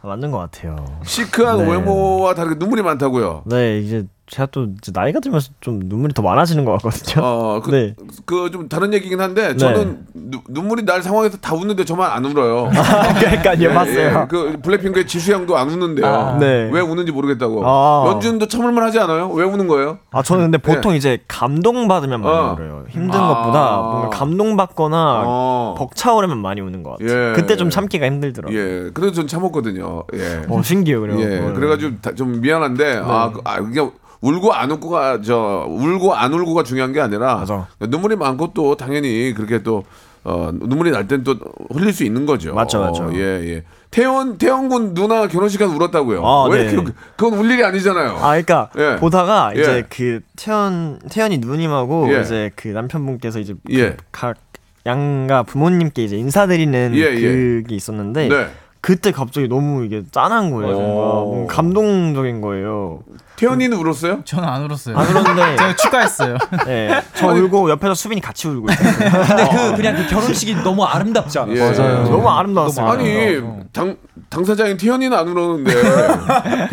아, 0.00 0.06
맞는 0.06 0.30
것 0.30 0.38
같아요. 0.38 1.00
시크한 1.04 1.58
네. 1.58 1.70
외모와 1.72 2.34
다르게 2.34 2.54
눈물이 2.56 2.82
많다고요. 2.82 3.42
네, 3.46 3.80
이제 3.80 4.06
제가 4.30 4.46
또 4.52 4.66
이제 4.76 4.92
나이가 4.94 5.20
들면서 5.20 5.50
좀 5.60 5.80
눈물이 5.84 6.12
더 6.12 6.20
많아지는 6.22 6.64
것 6.64 6.72
같거든요. 6.72 7.24
어, 7.24 7.60
그, 7.64 7.70
네. 7.70 7.94
그좀 8.26 8.68
다른 8.68 8.92
얘기긴 8.92 9.20
한데 9.20 9.56
저는 9.56 10.06
누- 10.14 10.42
눈물이 10.48 10.84
날 10.84 11.02
상황에서 11.02 11.38
다 11.38 11.54
웃는데 11.54 11.84
저만 11.86 12.10
안 12.10 12.24
울어요. 12.26 12.70
그러니까요, 13.18 13.72
맞아요. 13.72 14.28
그 14.28 14.58
블랙핑크의 14.62 15.06
지수 15.06 15.32
형도 15.32 15.56
안 15.56 15.68
웃는데요. 15.70 16.06
아, 16.06 16.38
네. 16.38 16.68
왜 16.70 16.80
우는지 16.80 17.10
모르겠다고. 17.10 17.62
아. 17.64 18.04
연준도 18.12 18.48
참을만 18.48 18.84
하지 18.84 18.98
않아요? 18.98 19.30
왜 19.30 19.44
우는 19.44 19.66
거예요? 19.66 19.98
아 20.10 20.22
저는 20.22 20.44
근데 20.50 20.58
보통 20.58 20.94
이제 20.94 21.18
감동 21.26 21.88
받으면 21.88 22.20
많이 22.20 22.36
어. 22.36 22.52
울어요. 22.58 22.84
힘든 22.90 23.18
아. 23.18 23.28
것보다 23.28 23.76
뭔가 23.80 24.08
감동 24.10 24.56
받거나 24.56 25.22
어. 25.26 25.74
벅차오르면 25.78 26.38
많이 26.38 26.60
우는 26.60 26.82
것 26.82 26.98
같아요. 26.98 27.30
예. 27.30 27.32
그때 27.34 27.56
좀 27.56 27.70
참기가 27.70 28.06
힘들더라고요. 28.06 28.58
예, 28.58 28.90
그래도 28.92 29.12
전 29.12 29.26
참았거든요. 29.26 30.04
예. 30.14 30.42
어, 30.48 30.62
신기해요, 30.62 31.00
그래요. 31.00 31.18
예. 31.20 31.52
그래가지고 31.54 31.96
다- 32.02 32.14
좀 32.14 32.40
미안한데 32.40 33.00
아, 33.04 33.30
그- 33.32 33.40
아 33.44 33.56
그게 33.60 33.80
울고 34.20 34.52
안 34.52 34.70
웃고가 34.70 35.20
저 35.22 35.66
울고 35.68 36.14
안 36.14 36.32
울고가 36.32 36.62
중요한 36.64 36.92
게 36.92 37.00
아니라 37.00 37.44
눈물이 37.80 38.16
많고 38.16 38.52
또 38.54 38.76
당연히 38.76 39.32
그렇게 39.34 39.62
또 39.62 39.84
어, 40.24 40.50
눈물이 40.52 40.90
날 40.90 41.06
땐 41.06 41.22
또 41.24 41.36
흘릴 41.70 41.92
수 41.92 42.04
있는 42.04 42.26
거죠. 42.26 42.52
맞죠, 42.54 42.80
맞죠. 42.80 43.04
어, 43.04 43.12
예, 43.14 43.18
예. 43.20 43.62
태연 43.90 44.36
태연군 44.36 44.92
누나 44.92 45.26
결혼식 45.28 45.58
가서 45.58 45.74
울었다고요. 45.74 46.26
아, 46.26 46.44
왜 46.50 46.64
네. 46.64 46.72
이렇게 46.72 46.92
그건 47.16 47.38
울 47.38 47.50
일이 47.50 47.64
아니잖아요. 47.64 48.16
아, 48.16 48.30
그러니까 48.30 48.68
예. 48.76 48.96
보다가 48.96 49.52
예. 49.56 49.60
이제 49.60 49.84
그 49.88 50.20
태연 50.36 50.98
태연이 51.10 51.38
누님하고 51.38 52.12
예. 52.12 52.20
이제 52.20 52.50
그 52.56 52.68
남편분께서 52.68 53.38
이제 53.38 53.54
예. 53.70 53.96
각 54.12 54.36
양가 54.84 55.44
부모님께 55.44 56.04
이제 56.04 56.16
인사드리는 56.16 56.92
예, 56.94 57.00
예. 57.00 57.20
그게 57.20 57.76
있었는데 57.76 58.28
네. 58.28 58.46
그때 58.80 59.12
갑자기 59.12 59.48
너무 59.48 59.84
이게 59.84 60.02
짠한 60.10 60.50
거예요. 60.50 60.76
뭔가 60.76 61.54
감동적인 61.54 62.40
거예요. 62.42 63.00
태연이는 63.38 63.76
울었어요? 63.78 64.20
저는 64.24 64.48
안 64.48 64.64
울었어요. 64.64 64.96
안 64.98 65.06
울었는데 65.06 65.56
제가 65.56 65.76
추가했어요. 65.76 66.36
네, 66.66 67.00
저 67.14 67.28
울고 67.28 67.70
옆에서 67.70 67.94
수빈이 67.94 68.20
같이 68.20 68.48
울고 68.48 68.68
있어요. 68.70 68.92
근데 68.98 69.48
그 69.50 69.76
그냥 69.76 69.96
그 69.96 70.06
결혼식이 70.08 70.56
너무 70.64 70.84
아름답지 70.84 71.38
않아요? 71.38 71.56
예. 71.56 71.70
너무 71.72 72.28
아름다웠어요. 72.28 72.86
아니 72.88 73.40
당 73.72 73.96
당사자인 74.28 74.76
태연이는 74.76 75.16
안 75.16 75.28
울었는데. 75.28 75.72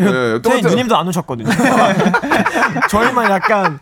예, 0.00 0.42
태연 0.42 0.60
누님도 0.62 0.96
안 0.96 1.06
우셨거든요. 1.08 1.48
저희만 2.90 3.30
약간 3.30 3.78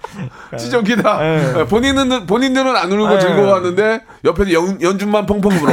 진짜 0.59 0.79
웃기다. 0.79 1.19
예. 1.25 1.55
예, 1.61 1.65
본인은 1.67 2.27
본인들은 2.27 2.77
안 2.77 2.93
울고 2.93 3.15
예. 3.15 3.21
즐거워하는데 3.21 4.01
옆에서 4.25 4.53
연, 4.53 4.81
연준만 4.83 5.27
펑펑 5.27 5.51
울어. 5.53 5.73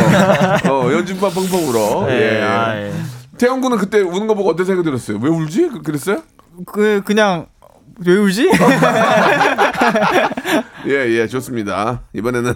어, 0.71 0.91
연준만 0.93 1.31
펑펑 1.31 1.67
울어. 1.69 2.05
예, 2.09 2.39
예. 2.39 2.41
아, 2.43 2.75
예. 2.77 2.93
태영 3.37 3.59
군은 3.59 3.77
그때 3.77 3.99
우는 4.01 4.27
거 4.27 4.33
보고 4.35 4.49
어떤 4.49 4.65
생각 4.65 4.83
들었어요? 4.83 5.17
왜 5.21 5.29
울지? 5.29 5.69
그- 5.69 5.81
그랬어요? 5.81 6.19
그 6.65 7.01
그냥 7.05 7.47
왜 8.05 8.15
울지? 8.15 8.49
예, 10.87 10.91
예, 11.09 11.27
좋습니다. 11.27 12.01
이번에는 12.13 12.53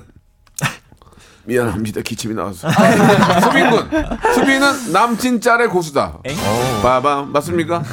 미안합니다. 1.45 2.01
기침이 2.01 2.33
나왔어. 2.33 2.67
수빈 3.43 3.69
군, 3.69 3.89
수빈은 4.33 4.91
남친 4.91 5.41
짤의 5.41 5.67
고수다. 5.69 6.17
봐봐, 6.81 7.25
맞습니까? 7.29 7.83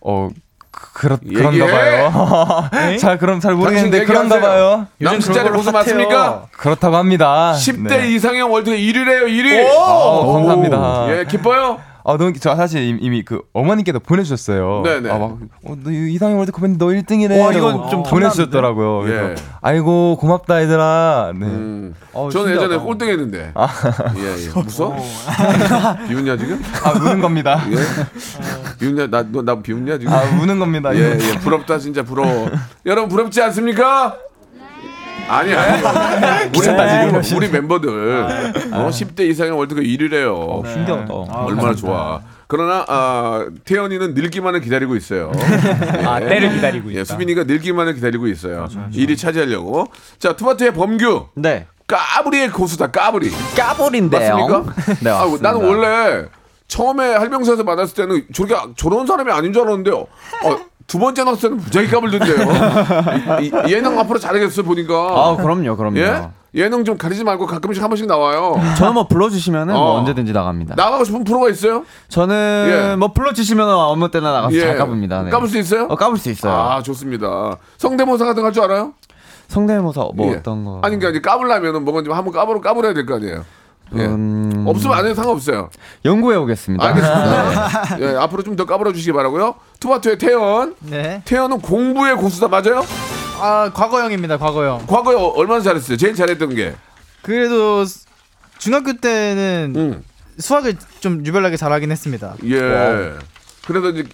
어 0.00 0.28
그- 0.70 0.92
그렇. 0.92 1.16
그런가 1.18 1.66
봐요. 1.66 2.70
잘 3.00 3.18
그럼 3.18 3.40
잘 3.40 3.54
모르겠는데 3.54 4.04
그런가. 4.04 4.40
봐요. 4.40 4.86
남친 4.98 5.32
짤의 5.32 5.50
고수 5.52 5.72
맞습니까? 5.72 6.46
그렇다고 6.52 6.96
합니다. 6.96 7.52
10대 7.56 7.88
네. 7.88 8.08
이상형 8.12 8.52
월드 8.52 8.70
1위래요, 8.70 9.24
1위. 9.26 9.66
어, 9.74 10.32
감사합니다. 10.34 11.06
예, 11.18 11.24
기뻐요? 11.24 11.80
아, 12.08 12.16
너무 12.16 12.32
저 12.38 12.54
사실 12.54 12.98
이미, 13.02 13.24
그 13.24 13.40
어머니께도 13.52 13.98
보내주셨어요. 13.98 14.82
네네. 14.84 15.10
아, 15.10 15.18
막, 15.18 15.38
어, 15.64 15.76
너 15.82 15.90
이상형 15.90 16.38
월드컵인데 16.38 16.78
너 16.78 16.86
1등이래. 16.92 17.40
와, 17.42 17.52
이건 17.52 17.90
좀 17.90 18.04
보내주셨더라고요. 18.04 19.08
예. 19.10 19.34
아이고 19.60 20.16
고맙다 20.20 20.62
얘들아. 20.62 21.32
네. 21.34 21.46
음, 21.46 21.94
어, 22.12 22.30
저는 22.30 22.52
예전에. 22.54 22.76
꼴등했는데. 22.76 23.52
예, 24.18 24.46
예. 24.46 24.48
무서? 24.54 24.94
비웃냐 26.06 26.36
지금? 26.36 26.62
아 26.84 26.92
우는 26.92 27.20
겁니다. 27.20 27.60
예. 27.72 27.76
비웃냐? 28.78 29.08
나너나 29.08 29.60
비웃냐 29.60 29.98
지금? 29.98 30.12
아 30.12 30.22
우는 30.40 30.60
겁니다. 30.60 30.94
예, 30.94 31.18
예. 31.20 31.38
부럽다 31.40 31.78
진짜 31.80 32.04
부러워. 32.04 32.48
여러분 32.86 33.08
부럽지 33.08 33.42
않습니까? 33.42 34.16
아니 35.28 35.52
아니. 35.54 35.82
우리, 36.56 36.68
우리, 36.68 37.34
우리 37.34 37.48
멤버들 37.48 37.88
어, 38.72 38.88
10대 38.90 39.20
이상의 39.20 39.52
월드컵 39.52 39.82
1위래요. 39.82 40.72
신기하다. 40.72 41.12
얼마나 41.12 41.74
좋아. 41.74 42.20
그러나 42.48 42.84
아, 42.88 43.44
태연이는 43.64 44.14
늙기만을 44.14 44.60
기다리고 44.60 44.94
있어요. 44.94 45.32
아, 46.06 46.20
때를 46.20 46.52
기다리고 46.54 46.90
예, 46.90 47.00
있다. 47.00 47.04
수빈이가 47.04 47.44
늙기만을 47.44 47.94
기다리고 47.94 48.28
있어요. 48.28 48.68
일이 48.92 49.16
차지하려고. 49.16 49.88
자, 50.18 50.36
투바트의 50.36 50.72
범규. 50.74 51.28
네. 51.34 51.66
까불이의 51.88 52.50
고수다. 52.50 52.90
까불이. 52.90 53.30
까불인데요. 53.56 54.48
맞습니까? 54.48 54.74
네, 55.02 55.10
아, 55.10 55.18
맞습니다. 55.24 55.52
나는 55.52 55.66
원래 55.66 56.24
처음에 56.68 57.14
할명사에서 57.14 57.64
만났을 57.64 57.94
때는 57.94 58.26
저렇게 58.32 58.54
저런 58.76 59.06
사람이 59.06 59.30
아닌 59.32 59.52
줄 59.52 59.62
알았는데요. 59.62 59.96
어, 59.96 60.56
두 60.86 60.98
번째 60.98 61.24
나왔을 61.24 61.50
무지하게 61.50 61.88
까불던데요. 61.88 63.66
예능 63.68 63.98
앞으로 63.98 64.18
잘하겠어요 64.18 64.64
보니까. 64.64 64.94
아, 64.94 65.36
그럼요, 65.36 65.76
그럼요. 65.76 65.98
예? 65.98 66.28
예능 66.54 66.84
좀 66.84 66.96
가리지 66.96 67.22
말고 67.24 67.44
가끔씩 67.46 67.82
한 67.82 67.90
번씩 67.90 68.06
나와요. 68.06 68.54
저는 68.78 68.94
뭐 68.94 69.06
불러주시면은 69.08 69.74
어. 69.74 69.78
뭐 69.78 69.90
언제든지 69.98 70.32
나갑니다. 70.32 70.74
나가고 70.76 71.04
싶은 71.04 71.24
프로가 71.24 71.50
있어요? 71.50 71.84
저는 72.08 72.90
예. 72.92 72.96
뭐 72.96 73.12
불러주시면 73.12 73.68
아무 73.68 74.10
때나 74.10 74.32
나가서 74.32 74.58
잘 74.58 74.76
까봅니다. 74.76 75.22
네. 75.24 75.30
까불 75.30 75.48
수 75.48 75.58
있어요? 75.58 75.84
어, 75.90 75.96
까불 75.96 76.18
수 76.18 76.30
있어요. 76.30 76.52
아 76.54 76.82
좋습니다. 76.82 77.56
성대모사 77.76 78.24
같은 78.24 78.42
거 78.42 78.46
할 78.46 78.52
줄 78.52 78.62
알아요? 78.64 78.94
성대모사 79.48 80.08
뭐 80.14 80.32
예. 80.32 80.36
어떤 80.36 80.64
거? 80.64 80.80
아니 80.82 80.96
그러니까 80.96 81.10
이제 81.10 81.20
까불려면은 81.20 81.84
뭔가 81.84 82.02
좀 82.02 82.14
한번 82.14 82.32
까불어 82.32 82.60
까불어야 82.60 82.94
될 82.94 83.04
거 83.04 83.16
아니에요. 83.16 83.44
예. 83.94 84.04
음, 84.04 84.64
없으면 84.66 84.96
안 84.98 85.04
해도 85.04 85.14
상관없어요. 85.14 85.70
연구해 86.04 86.36
오겠습니다. 86.36 86.84
알겠습니다. 86.84 87.98
예, 88.00 88.16
앞으로 88.16 88.42
좀 88.42 88.56
더 88.56 88.64
까불어 88.64 88.92
주시기 88.92 89.12
바라고요. 89.12 89.54
투바투의 89.80 90.18
태연. 90.18 90.74
네. 90.80 91.22
태연은 91.24 91.60
공부의 91.60 92.16
고수다 92.16 92.48
맞아요? 92.48 92.84
아 93.40 93.70
과거형입니다. 93.72 94.38
과거형. 94.38 94.86
과거에 94.86 95.14
어- 95.14 95.32
얼마나 95.36 95.60
잘했어요? 95.62 95.96
제일 95.96 96.14
잘했던 96.14 96.54
게. 96.54 96.74
그래도 97.22 97.84
스- 97.84 98.06
중학교 98.58 98.94
때는 98.94 99.72
음. 99.76 100.02
수학을 100.38 100.74
좀 101.00 101.24
유별나게 101.24 101.56
잘하긴 101.56 101.90
했습니다. 101.92 102.34
예. 102.44 103.12
그래서 103.66 103.90
이제 103.90 104.04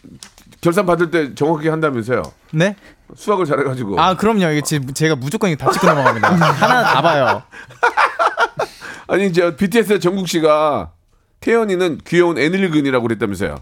결산 0.61 0.87
받을 0.87 1.11
때 1.11 1.35
정확하게 1.35 1.69
한다면서요. 1.71 2.23
네? 2.53 2.77
수학을 3.17 3.47
잘해가지고. 3.47 4.01
아 4.01 4.17
그럼요. 4.17 4.47
이게 4.51 4.61
제, 4.61 4.81
제가 4.95 5.17
무조건 5.17 5.55
다 5.57 5.71
찍고 5.71 5.87
넘어갑니다. 5.87 6.29
하나 6.31 6.83
다 6.85 7.01
봐요. 7.03 7.43
아니 9.13 9.31
저 9.33 9.55
BTS의 9.57 10.01
정국 10.01 10.27
씨가 10.27 10.93
태연이는 11.41 11.99
귀여운 12.07 12.39
애늙은이라고 12.39 13.03
그랬다면서요. 13.07 13.57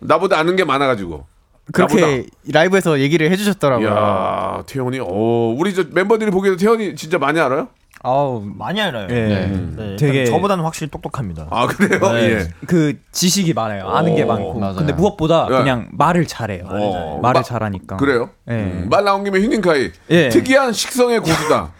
나보다 0.00 0.38
아는 0.40 0.56
게 0.56 0.64
많아가지고. 0.64 1.24
그렇게 1.72 2.26
라이브에서 2.50 2.98
얘기를 2.98 3.30
해주셨더라고요. 3.30 3.88
야 3.88 4.62
태연이. 4.66 4.98
오 4.98 5.54
우리 5.56 5.72
저 5.72 5.84
멤버들이 5.92 6.32
보기에도 6.32 6.56
태연이 6.56 6.96
진짜 6.96 7.16
많이 7.18 7.38
알아요? 7.38 7.68
아우 8.02 8.42
많이 8.44 8.80
알아요. 8.80 9.06
예. 9.10 9.14
네, 9.14 9.76
되게- 9.76 9.96
되게 9.96 10.24
저보다는 10.24 10.64
확실히 10.64 10.90
똑똑합니다. 10.90 11.46
아 11.50 11.66
그래요? 11.68 12.12
네. 12.12 12.22
예. 12.30 12.48
그 12.66 12.94
지식이 13.12 13.52
많아요. 13.52 13.86
아는 13.88 14.16
게 14.16 14.22
오, 14.24 14.26
많고. 14.26 14.58
맞아요. 14.58 14.76
근데 14.76 14.92
무엇보다 14.94 15.46
예. 15.50 15.58
그냥 15.58 15.88
말을 15.92 16.26
잘해요. 16.26 16.64
어, 16.68 17.20
말을 17.22 17.40
마- 17.40 17.42
잘하니까. 17.44 17.96
그래요? 17.98 18.30
예. 18.48 18.52
음, 18.54 18.86
말 18.90 19.04
나온 19.04 19.22
김에 19.22 19.38
휴닝카이. 19.38 19.90
예. 20.10 20.28
특이한 20.30 20.72
식성의 20.72 21.20
고수다. 21.20 21.70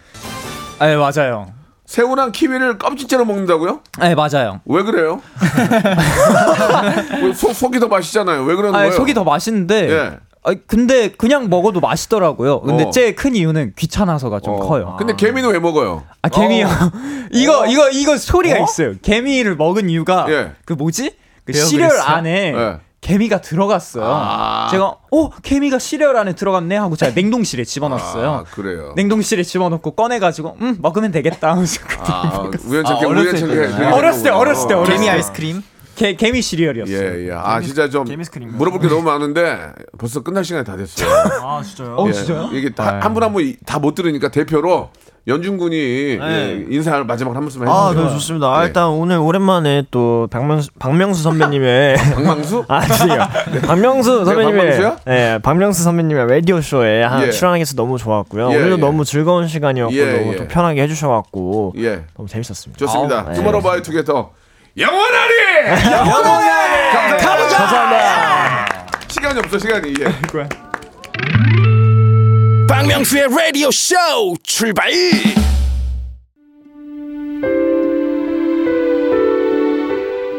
예, 0.83 0.95
맞아요. 0.95 1.47
새우랑 1.89 2.33
키위를 2.33 2.77
껍질째로 2.77 3.25
먹는다고요? 3.25 3.79
예, 4.03 4.13
맞아요. 4.13 4.61
왜 4.65 4.83
그래요? 4.83 5.23
왜 7.23 7.33
속, 7.33 7.51
속이 7.51 7.79
더 7.79 7.87
맛있잖아요. 7.87 8.43
왜 8.43 8.53
그러는 8.55 8.75
아, 8.75 8.83
거예요? 8.83 8.91
속이 8.91 9.15
더 9.15 9.23
맛있는데 9.23 9.89
예. 9.89 10.17
아 10.43 10.53
근데 10.67 11.09
그냥 11.09 11.49
먹어도 11.49 11.79
맛있더라고요. 11.79 12.61
근데 12.61 12.83
어. 12.83 12.89
제일 12.91 13.15
큰 13.15 13.35
이유는 13.35 13.73
귀찮아서가 13.75 14.39
좀 14.39 14.53
어. 14.53 14.59
커요. 14.59 14.97
근데 14.99 15.15
개미는 15.15 15.49
왜 15.49 15.57
먹어요? 15.57 16.03
아 16.21 16.29
개미요. 16.29 16.67
이거 17.33 17.65
이거 17.65 17.89
이거 17.89 18.17
소리가 18.17 18.59
어? 18.59 18.63
있어요. 18.65 18.93
개미를 19.01 19.55
먹은 19.55 19.89
이유가 19.89 20.27
예. 20.29 20.51
그 20.65 20.73
뭐지? 20.73 21.15
그 21.43 21.53
시리얼 21.53 21.89
그리스? 21.89 22.03
안에 22.03 22.53
예. 22.55 22.79
개미가 23.09 23.41
들어갔어요. 23.41 24.03
아. 24.05 24.67
제가 24.69 24.95
어 25.11 25.29
개미가 25.41 25.79
시리얼 25.79 26.15
안에 26.15 26.33
들어갔네 26.33 26.77
하고 26.77 26.95
제가 26.95 27.11
냉동실에 27.15 27.63
집어넣었어요. 27.63 28.29
아, 28.29 28.43
그래요. 28.43 28.93
냉동실에 28.95 29.41
집어넣고 29.41 29.91
꺼내가지고 29.91 30.57
음 30.61 30.77
먹으면 30.79 31.11
되겠다 31.11 31.51
하면서 31.51 31.81
아, 32.01 32.49
우연찮게 32.65 33.05
아, 33.05 33.09
우연찮게 33.09 33.47
때 33.47 33.67
그렇게 33.67 33.83
어렸을 33.85 34.23
때. 34.23 34.29
어렸을 34.29 34.67
때 34.67 34.73
어렸을 34.75 34.93
개미 34.93 35.05
때. 35.05 35.09
아이스크림? 35.11 35.63
개, 35.95 36.15
개미 36.15 36.41
시리얼이었어요. 36.41 36.97
예, 36.97 37.27
예. 37.27 37.31
아, 37.33 37.59
진짜 37.59 37.89
좀 37.89 38.05
물어볼 38.05 38.79
게 38.79 38.87
너무 38.87 39.01
많은데 39.01 39.73
벌써 39.97 40.21
끝날 40.21 40.45
시간이 40.45 40.63
다 40.63 40.77
됐어요. 40.77 41.09
아 41.43 41.61
진짜요? 41.63 42.49
예, 42.53 42.57
이게 42.57 42.71
한분 42.77 43.23
한 43.23 43.33
분 43.33 43.55
다 43.65 43.79
못 43.79 43.95
들으니까 43.95 44.29
대표로 44.29 44.91
연준 45.29 45.57
군이 45.57 45.75
예, 46.21 46.65
인사를 46.69 47.05
마지막 47.05 47.35
한 47.35 47.41
말씀 47.43 47.65
아, 47.67 47.89
해주세요. 47.89 48.07
네, 48.07 48.13
좋습니다. 48.13 48.47
아, 48.47 48.63
예. 48.63 48.67
일단 48.67 48.87
오늘 48.87 49.17
오랜만에 49.17 49.83
또 49.91 50.27
박명수, 50.31 50.71
박명수 50.79 51.21
선배님의 51.23 51.95
박명수? 52.15 52.65
아, 52.67 52.81
아니요. 53.01 53.27
박명수 53.67 54.19
네, 54.19 54.25
선배님의 54.25 54.57
박명수야? 54.57 54.97
예, 55.07 55.39
박명수 55.41 55.83
선배님의 55.83 56.27
라디오 56.27 56.59
쇼에 56.61 57.03
한 57.03 57.27
예. 57.27 57.31
출연하게 57.31 57.61
해서 57.61 57.75
너무 57.75 57.97
좋았고요. 57.97 58.51
예, 58.51 58.55
오늘도 58.57 58.77
예. 58.77 58.79
너무 58.81 59.05
즐거운 59.05 59.47
시간이었고 59.47 59.95
예, 59.95 60.17
너무 60.17 60.33
예. 60.33 60.35
또 60.37 60.47
편하게 60.47 60.81
해주셔갖고 60.83 61.73
예. 61.77 62.03
너무 62.17 62.27
재밌었습니다. 62.27 62.77
좋습니다. 62.85 63.25
예. 63.29 63.33
투모로우바이 63.35 63.81
투게더 63.83 64.31
영원하리! 64.77 65.33
영원하리! 65.91 66.91
감사합니다. 66.93 67.57
감사합니다. 67.57 68.87
시간이 69.09 69.39
없어 69.39 69.59
시간이. 69.59 69.93
예. 69.99 71.68
박명수의 72.69 73.29
라디오 73.35 73.71
쇼 73.71 73.95
출발! 74.43 74.91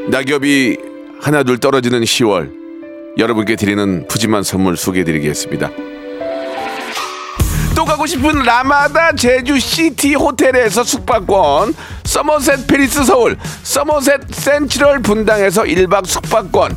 낙엽이 0.08 0.78
하나둘 1.20 1.58
떨어지는 1.58 2.02
10월 2.02 2.52
여러분께 3.18 3.56
드리는 3.56 4.06
푸짐한 4.06 4.44
선물 4.44 4.76
소개해드리겠습니다. 4.76 5.70
또 7.74 7.84
가고 7.84 8.06
싶은 8.06 8.44
라마다 8.44 9.12
제주 9.12 9.58
시티 9.58 10.14
호텔에서 10.14 10.84
숙박권, 10.84 11.74
서머셋 12.04 12.68
페리스 12.68 13.02
서울, 13.02 13.36
서머셋 13.64 14.32
센트럴 14.32 15.00
분당에서 15.00 15.64
1박 15.64 16.06
숙박권, 16.06 16.76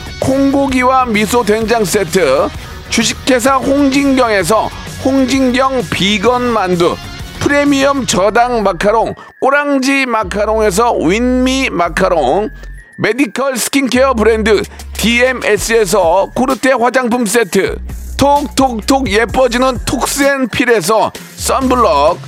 콩고기와 0.21 1.05
미소 1.05 1.43
된장 1.43 1.83
세트 1.83 2.47
주식회사 2.89 3.55
홍진경에서 3.55 4.69
홍진경 5.03 5.83
비건 5.89 6.43
만두 6.43 6.95
프리미엄 7.39 8.05
저당 8.05 8.63
마카롱 8.63 9.15
꼬랑지 9.39 10.05
마카롱에서 10.05 10.93
윈미 10.93 11.71
마카롱 11.71 12.49
메디컬 12.97 13.57
스킨케어 13.57 14.13
브랜드 14.13 14.61
DMS에서 14.93 16.29
코르테 16.35 16.73
화장품 16.73 17.25
세트 17.25 17.79
톡톡톡 18.17 19.09
예뻐지는 19.09 19.79
톡스앤필에서 19.85 21.11
썬블럭 21.37 22.19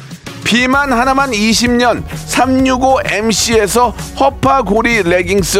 비만 0.44 0.92
하나만 0.92 1.30
20년 1.30 2.04
365MC에서 2.08 3.94
허파고리 4.20 5.04
레깅스 5.04 5.60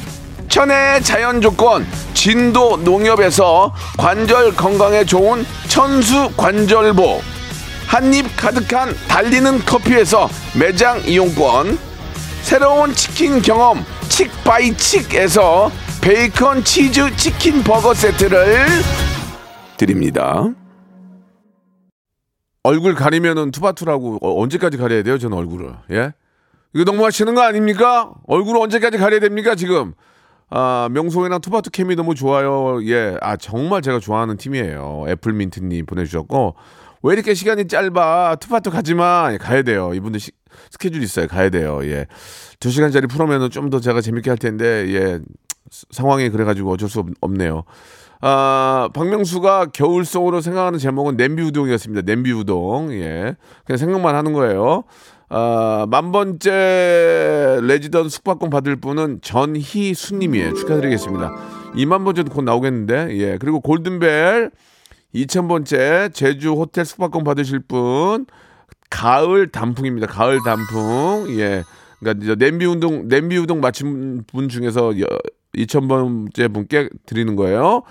천혜의 0.51 1.01
자연 1.03 1.39
조건 1.39 1.85
진도 2.13 2.75
농협에서 2.75 3.73
관절 3.97 4.53
건강에 4.53 5.05
좋은 5.05 5.45
천수 5.69 6.29
관절보 6.35 7.21
한입 7.87 8.25
가득한 8.35 8.93
달리는 9.07 9.59
커피에서 9.59 10.27
매장 10.59 11.01
이용권 11.07 11.79
새로운 12.41 12.93
치킨 12.93 13.41
경험 13.41 13.85
칙바이칙에서 14.09 15.71
베이컨 16.01 16.65
치즈 16.65 17.15
치킨 17.15 17.63
버거 17.63 17.93
세트를 17.93 18.65
드립니다. 19.77 20.49
얼굴 22.63 22.93
가리면은 22.93 23.51
투바투라고 23.51 24.17
어, 24.21 24.43
언제까지 24.43 24.75
가려야 24.75 25.01
돼요? 25.01 25.17
저는 25.17 25.37
얼굴을 25.37 25.73
예 25.91 26.11
이거 26.73 26.83
너무 26.83 27.05
하시는 27.05 27.33
거 27.33 27.41
아닙니까? 27.41 28.11
얼굴을 28.27 28.59
언제까지 28.61 28.97
가려야 28.97 29.21
됩니까 29.21 29.55
지금? 29.55 29.93
아 30.51 30.89
명소이나 30.91 31.39
투바투 31.39 31.71
cam이 31.71 31.95
너무 31.95 32.13
좋아요. 32.13 32.79
예, 32.85 33.17
아 33.21 33.37
정말 33.37 33.81
제가 33.81 33.99
좋아하는 33.99 34.35
팀이에요. 34.37 35.05
애플민트님 35.07 35.85
보내주셨고 35.85 36.55
왜 37.03 37.13
이렇게 37.13 37.33
시간이 37.33 37.67
짧아? 37.67 38.35
투바투 38.35 38.69
가지마. 38.69 39.29
예, 39.33 39.37
가야 39.37 39.61
돼요. 39.63 39.93
이분들 39.93 40.19
시- 40.19 40.31
스케줄 40.69 41.01
있어요. 41.03 41.27
가야 41.27 41.49
돼요. 41.49 41.79
예, 41.83 42.05
두 42.59 42.69
시간짜리 42.69 43.07
프로면은 43.07 43.49
좀 43.49 43.69
더 43.69 43.79
제가 43.79 44.01
재밌게 44.01 44.29
할 44.29 44.37
텐데 44.37 44.85
예 44.93 45.19
상황이 45.91 46.29
그래가지고 46.29 46.71
어쩔 46.73 46.89
수 46.89 46.99
없, 46.99 47.07
없네요. 47.21 47.63
아, 48.23 48.89
박명수가 48.93 49.67
겨울송으로 49.73 50.41
생각하는 50.41 50.77
제목은 50.77 51.15
냄비 51.17 51.41
우동이었습니다. 51.43 52.01
냄비 52.05 52.31
우동. 52.33 52.93
예. 52.93 53.35
그냥 53.65 53.77
생각만 53.77 54.13
하는 54.15 54.33
거예요. 54.33 54.83
아, 55.33 55.87
만 55.89 56.11
번째 56.11 57.59
레지던 57.63 58.09
숙박권 58.09 58.49
받을 58.49 58.75
분은 58.75 59.19
전희수님이에요. 59.21 60.55
축하드리겠습니다. 60.55 61.33
2만 61.73 62.03
번째도 62.03 62.31
곧 62.31 62.41
나오겠는데. 62.41 63.17
예. 63.17 63.37
그리고 63.37 63.61
골든벨 63.61 64.51
2,000번째 65.15 66.13
제주 66.13 66.51
호텔 66.51 66.83
숙박권 66.83 67.23
받으실 67.23 67.59
분 67.59 68.25
가을 68.89 69.47
단풍입니다. 69.47 70.07
가을 70.07 70.39
단풍. 70.43 71.27
예. 71.39 71.63
그러니까 72.01 72.35
냄비 72.35 72.65
운동 72.65 73.07
냄비 73.07 73.37
우동 73.37 73.61
맞힌 73.61 74.25
분 74.27 74.49
중에서 74.49 74.91
2,000번째 75.55 76.53
분께 76.53 76.89
드리는 77.05 77.37
거예요. 77.37 77.83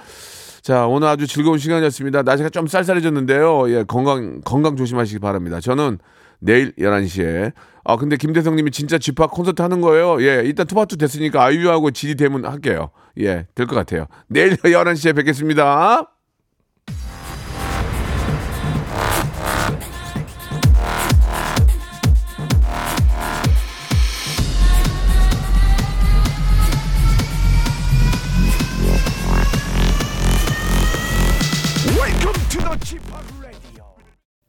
자, 0.61 0.87
오늘 0.87 1.09
아주 1.09 1.27
즐거운 1.27 1.57
시간이었습니다. 1.57 2.23
날씨가 2.23 2.51
좀 2.51 2.67
쌀쌀해졌는데요. 2.67 3.71
예, 3.71 3.85
건강 3.85 4.43
건강 4.45 4.77
조심하시기 4.77 5.21
바랍니다. 5.21 5.59
저는 5.59 5.99
내일 6.41 6.73
11시에 6.77 7.53
아, 7.85 7.97
근데 7.97 8.17
김대성 8.17 8.57
님이 8.57 8.71
진짜 8.71 8.99
집합 8.99 9.31
콘서트 9.31 9.63
하는 9.63 9.81
거예요. 9.81 10.23
예, 10.23 10.43
일단 10.45 10.67
투바투 10.67 10.97
됐으니까 10.99 11.43
아이유하고 11.45 11.91
지디 11.91 12.15
되면 12.17 12.45
할게요. 12.45 12.91
예, 13.21 13.47
될 13.55 13.67
것 13.67 13.75
같아요. 13.75 14.07
내일 14.29 14.57
11시에 14.63 15.17
뵙겠습니다. 15.17 16.07